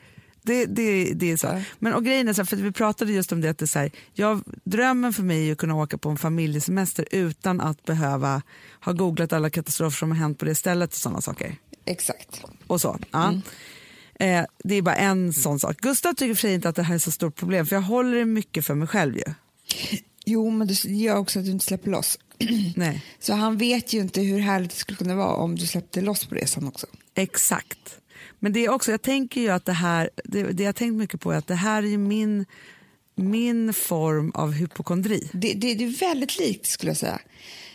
[0.41, 1.47] det, det, det är så.
[1.47, 1.61] Ja.
[1.80, 3.80] Men och grejen är så här, för vi pratade just om det att det så
[3.80, 8.41] här, jag, drömmen för mig är att kunna åka på en familjesemester utan att behöva
[8.86, 11.55] ha googlat alla katastrofer som har hänt på det stället och sådana saker.
[11.86, 12.41] Exakt.
[12.68, 12.99] Och så.
[13.11, 13.34] Ja.
[14.20, 15.78] Eh, det är bara en sån sak.
[15.82, 18.26] Gustav tycker för inte att det här är så stort problem för jag håller det
[18.26, 19.34] mycket för mig själv ju.
[20.26, 22.20] Jo, men det gör också att du inte släpper loss.
[22.76, 23.05] Nej.
[23.20, 26.26] Så han vet ju inte hur härligt det skulle kunna vara om du släppte loss
[26.26, 26.88] på resan också.
[27.16, 27.99] Exakt.
[28.39, 31.22] Men det är också, jag tänker ju att det här, det, det jag tänkt mycket
[31.22, 32.45] på är att det här är min,
[33.16, 35.30] min form av hypokondri.
[35.34, 37.20] Det, det, det är väldigt likt skulle jag säga.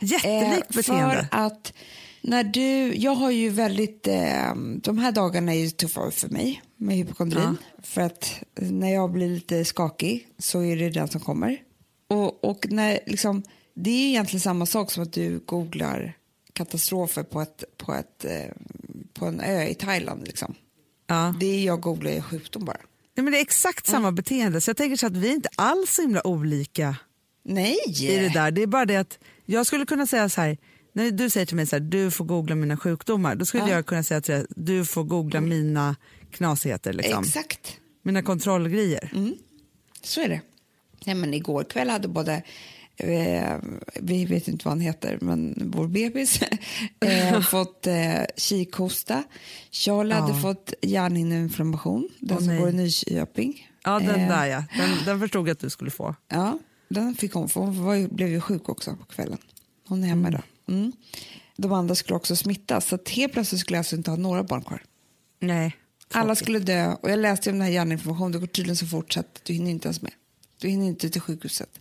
[0.01, 1.29] Jättelikt Eh, beteende.
[1.31, 1.73] För att
[2.21, 6.63] När du, jag har ju väldigt, eh, de här dagarna är ju tuffa för mig
[6.77, 7.57] med hypokondrin.
[7.83, 11.63] För att när jag blir lite skakig så är det den som kommer.
[12.09, 13.43] Och, och när, liksom,
[13.75, 16.17] det är egentligen samma sak som att du googlar
[16.53, 18.53] katastrofer på, ett, på, ett, eh,
[19.15, 20.27] på en ö i Thailand.
[20.27, 20.55] Liksom.
[21.07, 21.35] Ja.
[21.41, 22.81] Det jag googlar är sjukdom bara.
[23.17, 25.49] Nej, men det är exakt samma beteende, så jag tänker så att vi är inte
[25.57, 26.97] alls så himla olika
[27.43, 27.79] Nej!
[28.01, 28.51] i det där.
[28.51, 30.59] Det är bara det att jag skulle kunna säga så här,
[30.93, 33.71] när du säger till mig så här, du får googla mina sjukdomar, då skulle Ja.
[33.71, 35.97] jag kunna säga till dig, du får googla mina
[36.31, 37.25] knasigheter, liksom.
[37.25, 37.77] Exakt.
[38.03, 39.11] mina kontrollgrejer.
[40.03, 40.41] Så är det.
[41.07, 42.43] Nej, men igår kväll hade både,
[42.97, 43.57] eh,
[44.01, 46.41] vi vet inte vad han heter, men vår bebis
[47.01, 49.25] eh, fått eh, kikhosta.
[49.71, 50.41] Charlie hade Ja.
[50.41, 52.59] fått hjärnhinneinflammation, den som nej.
[52.59, 53.71] går i Nyköping.
[53.85, 54.65] Ja, den Eh, där ja.
[54.77, 56.15] Den, den förstod jag att du skulle få.
[56.29, 56.59] Ja,
[56.89, 59.39] den fick hon, för hon var blev ju sjuk också på kvällen.
[59.89, 60.43] Hon är hemma idag.
[60.69, 60.93] Mm.
[61.57, 64.43] De andra skulle också smittas, så att helt plötsligt skulle jag alltså inte ha några
[64.43, 64.83] barn kvar.
[65.41, 65.77] Nej.
[66.13, 69.13] Alla skulle dö och jag läste om den här hjärninformationen, det går tydligen så fort
[69.13, 70.13] så att du hinner inte ens med.
[70.61, 71.81] Du hinner inte till sjukhuset.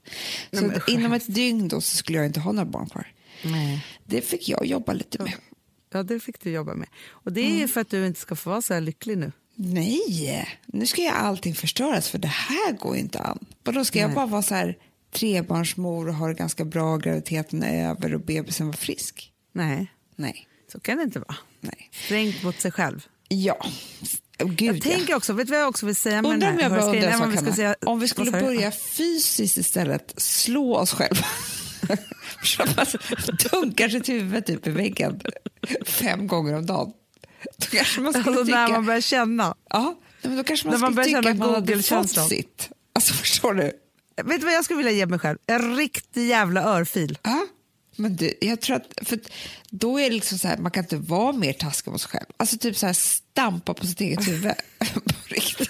[0.52, 3.12] Nej, så att inom ett dygn då så skulle jag inte ha några barn kvar.
[3.44, 3.86] Nej.
[4.04, 5.34] Det fick jag jobba lite med.
[5.92, 6.88] Ja, det fick du jobba med.
[7.08, 7.68] Och det är Mm.
[7.68, 9.32] för att du inte ska få vara så här lycklig nu.
[9.56, 13.46] Nej, nu ska jag allting förstöras för det här går inte an.
[13.64, 14.16] Vadå, ska jag Nej.
[14.16, 14.78] bara vara så här
[15.12, 19.32] trebarnsmor och ha det ganska bra, graviditeten över och bebisen var frisk?
[19.54, 21.36] Nej, Nej, så kan det inte vara.
[21.62, 21.90] nej.
[22.06, 23.06] Strängt mot sig själv.
[23.30, 23.58] Ja,
[24.40, 26.58] oh, gud Jag tänker också, vet du vad jag också vill säga med den om
[26.60, 27.54] här sak, Om vi Hanna.
[27.56, 31.26] säga- Om vi skulle börja fysiskt istället slå oss själva.
[32.76, 32.86] Man
[33.52, 35.22] dunkar sitt huvud typ i väggen
[35.86, 36.94] fem gånger om dagen.
[37.58, 38.58] Då kanske man skulle Alltså tycka...
[38.58, 39.56] när man börjar känna.
[39.70, 42.70] Ja, men då kanske man När man skulle börjar tycka att man hade fått sitt.
[42.94, 43.72] Alltså förstår du?
[44.24, 45.38] Vet du vad jag skulle vilja ge mig själv?
[45.48, 47.18] En riktig jävla örfil.
[47.22, 47.48] Ja.
[47.96, 49.20] Men du, jag tror att, för
[49.70, 52.26] då är det liksom så här, man kan inte vara mer taskig mot sig själv.
[52.38, 54.54] Alltså typ så här stampa på sitt eget huvud.
[54.94, 55.70] på riktigt.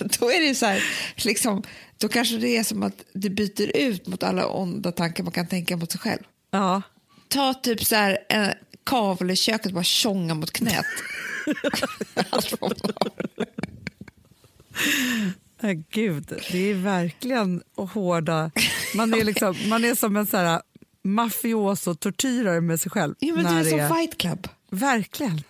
[0.18, 0.82] då är det så här,
[1.16, 1.62] liksom,
[1.98, 5.46] då kanske det är som att det byter ut mot alla onda tankar man kan
[5.46, 6.22] tänka mot sig själv.
[6.50, 6.82] Ja.
[7.28, 8.52] Ta typ så här en
[8.84, 10.86] kavel i köket och bara tjonga mot knät.
[15.62, 18.50] Nej, gud, det är verkligen hårda...
[18.94, 20.62] Man är, liksom, man är som en så här
[21.04, 23.14] mafioso-tortyrare med sig själv.
[23.18, 24.48] ja, men när är som Fight Club.
[24.70, 25.42] Verkligen.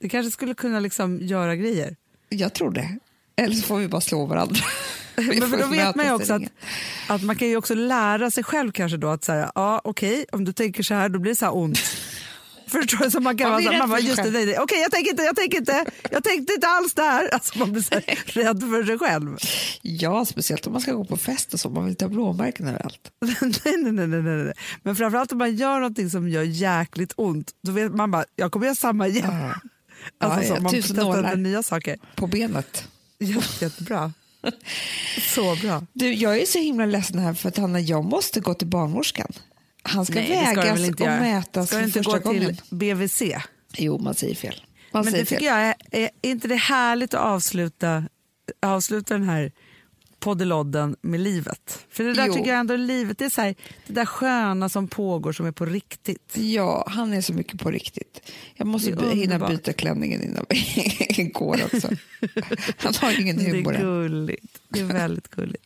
[0.00, 1.96] Det kanske skulle kunna liksom göra grejer.
[2.28, 2.98] Jag tror det.
[3.36, 4.60] Eller så får vi bara slå varandra.
[5.16, 6.42] Men för då vet man också att,
[7.08, 10.44] att man kan ju också lära sig själv kanske då att säga, ja okej, om
[10.44, 11.78] du tänker så här då blir det så här ont.
[12.74, 13.10] Förstår du?
[13.10, 14.58] Så man kan Man vara så här, man bara, just det, nej, nej.
[14.58, 17.34] okej jag tänker inte, jag tänker inte, jag tänkte inte alls där.
[17.34, 19.36] Alltså man blir så här, rädd för sig själv.
[19.82, 21.70] Ja, speciellt om man ska gå på fest och så.
[21.70, 23.10] Man vill ta blåmärken överallt.
[23.40, 24.52] nej, nej, nej, nej, nej.
[24.82, 28.52] Men framförallt om man gör någonting som gör jäkligt ont, då vet man bara, jag
[28.52, 29.30] kommer göra samma igen.
[29.32, 29.54] Ja.
[30.18, 31.96] Alltså, Ja, så, ja, man tusen testar nya saker.
[32.14, 32.88] På benet.
[33.18, 34.12] Jätte, jättebra.
[35.34, 35.86] Så bra.
[35.92, 39.32] Du, jag är så himla ledsen här för att Hanna, jag måste gå till barnmorskan.
[39.86, 41.20] Han ska Nej, det ska vägas inte och göra.
[41.20, 42.56] mätas Ska för inte första gå till gången.
[42.70, 43.22] BVC?
[43.76, 44.62] Jo, man säger fel.
[44.92, 45.58] Man Men säger det tycker fel.
[45.90, 48.04] jag är, är inte det härligt att avsluta,
[48.62, 49.52] avsluta den här
[50.18, 51.86] poddelodden med livet.
[51.90, 52.34] För det där Jo.
[52.34, 53.54] tycker jag ändå är livet, det är så här,
[53.86, 56.32] det där sköna som pågår som är på riktigt.
[56.36, 58.32] Ja, han är så mycket på riktigt.
[58.54, 60.46] Jag måste Det är hinna byta klänningen innan
[61.16, 61.88] vi går också.
[62.78, 63.82] Han har ingen Det humor är än.
[63.82, 64.60] gulligt.
[64.68, 65.64] Det är väldigt gulligt.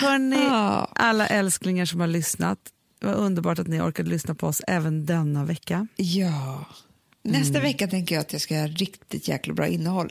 [0.00, 0.88] Hörni, Ja.
[0.94, 2.58] alla älsklingar som har lyssnat.
[3.00, 5.86] Var underbart att ni orkade lyssna på oss även denna vecka.
[5.96, 6.64] Ja.
[7.22, 7.62] Nästa Mm.
[7.62, 10.10] vecka tänker jag att jag ska göra riktigt jäkla bra innehåll.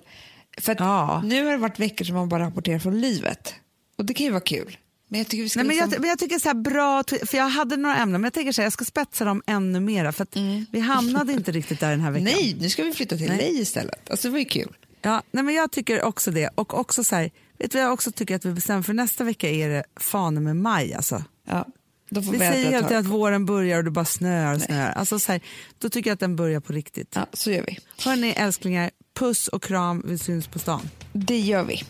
[0.57, 1.21] För Ja.
[1.25, 3.53] nu har det varit veckor som man bara rapporterar från livet.
[3.97, 4.77] Och det kan ju vara kul.
[5.07, 5.91] Men jag tycker vi ska Nej, men, liksom...
[5.91, 8.61] jag, men jag tycker så bra, för jag hade några ämnen men jag tänker så
[8.61, 10.35] här, jag ska spetsa dem ännu mera för att
[10.71, 12.27] vi hamnade inte riktigt där den här veckan.
[12.27, 12.39] Mm.
[12.39, 14.09] Nej, nu ska vi flytta till dig istället.
[14.09, 14.75] Alltså det var ju kul.
[15.01, 16.49] Ja, nej, men jag tycker också det.
[16.55, 19.23] Och också så här, vet du vad jag också tycker att vi bestämmer för nästa
[19.23, 21.23] vecka är det fan med maj alltså.
[21.47, 21.65] Ja,
[22.09, 22.93] Vi äta säger tag.
[22.93, 24.91] att våren börjar och det bara snöar och snöar.
[24.91, 25.41] Alltså så här,
[25.77, 27.13] då tycker jag att den börjar på riktigt.
[27.15, 27.77] Ja, så gör vi.
[28.03, 30.89] Hörni älsklingar, puss och kram, vi syns på stan.
[31.13, 31.83] Det gör vi.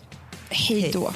[0.49, 1.13] Hej då.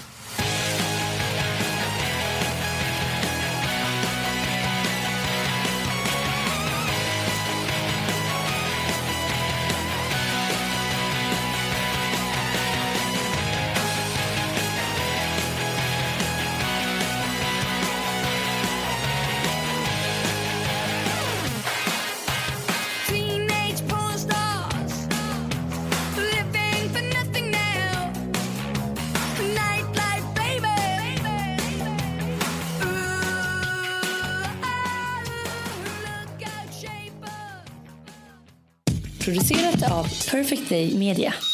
[40.34, 41.53] Perfect Day Media.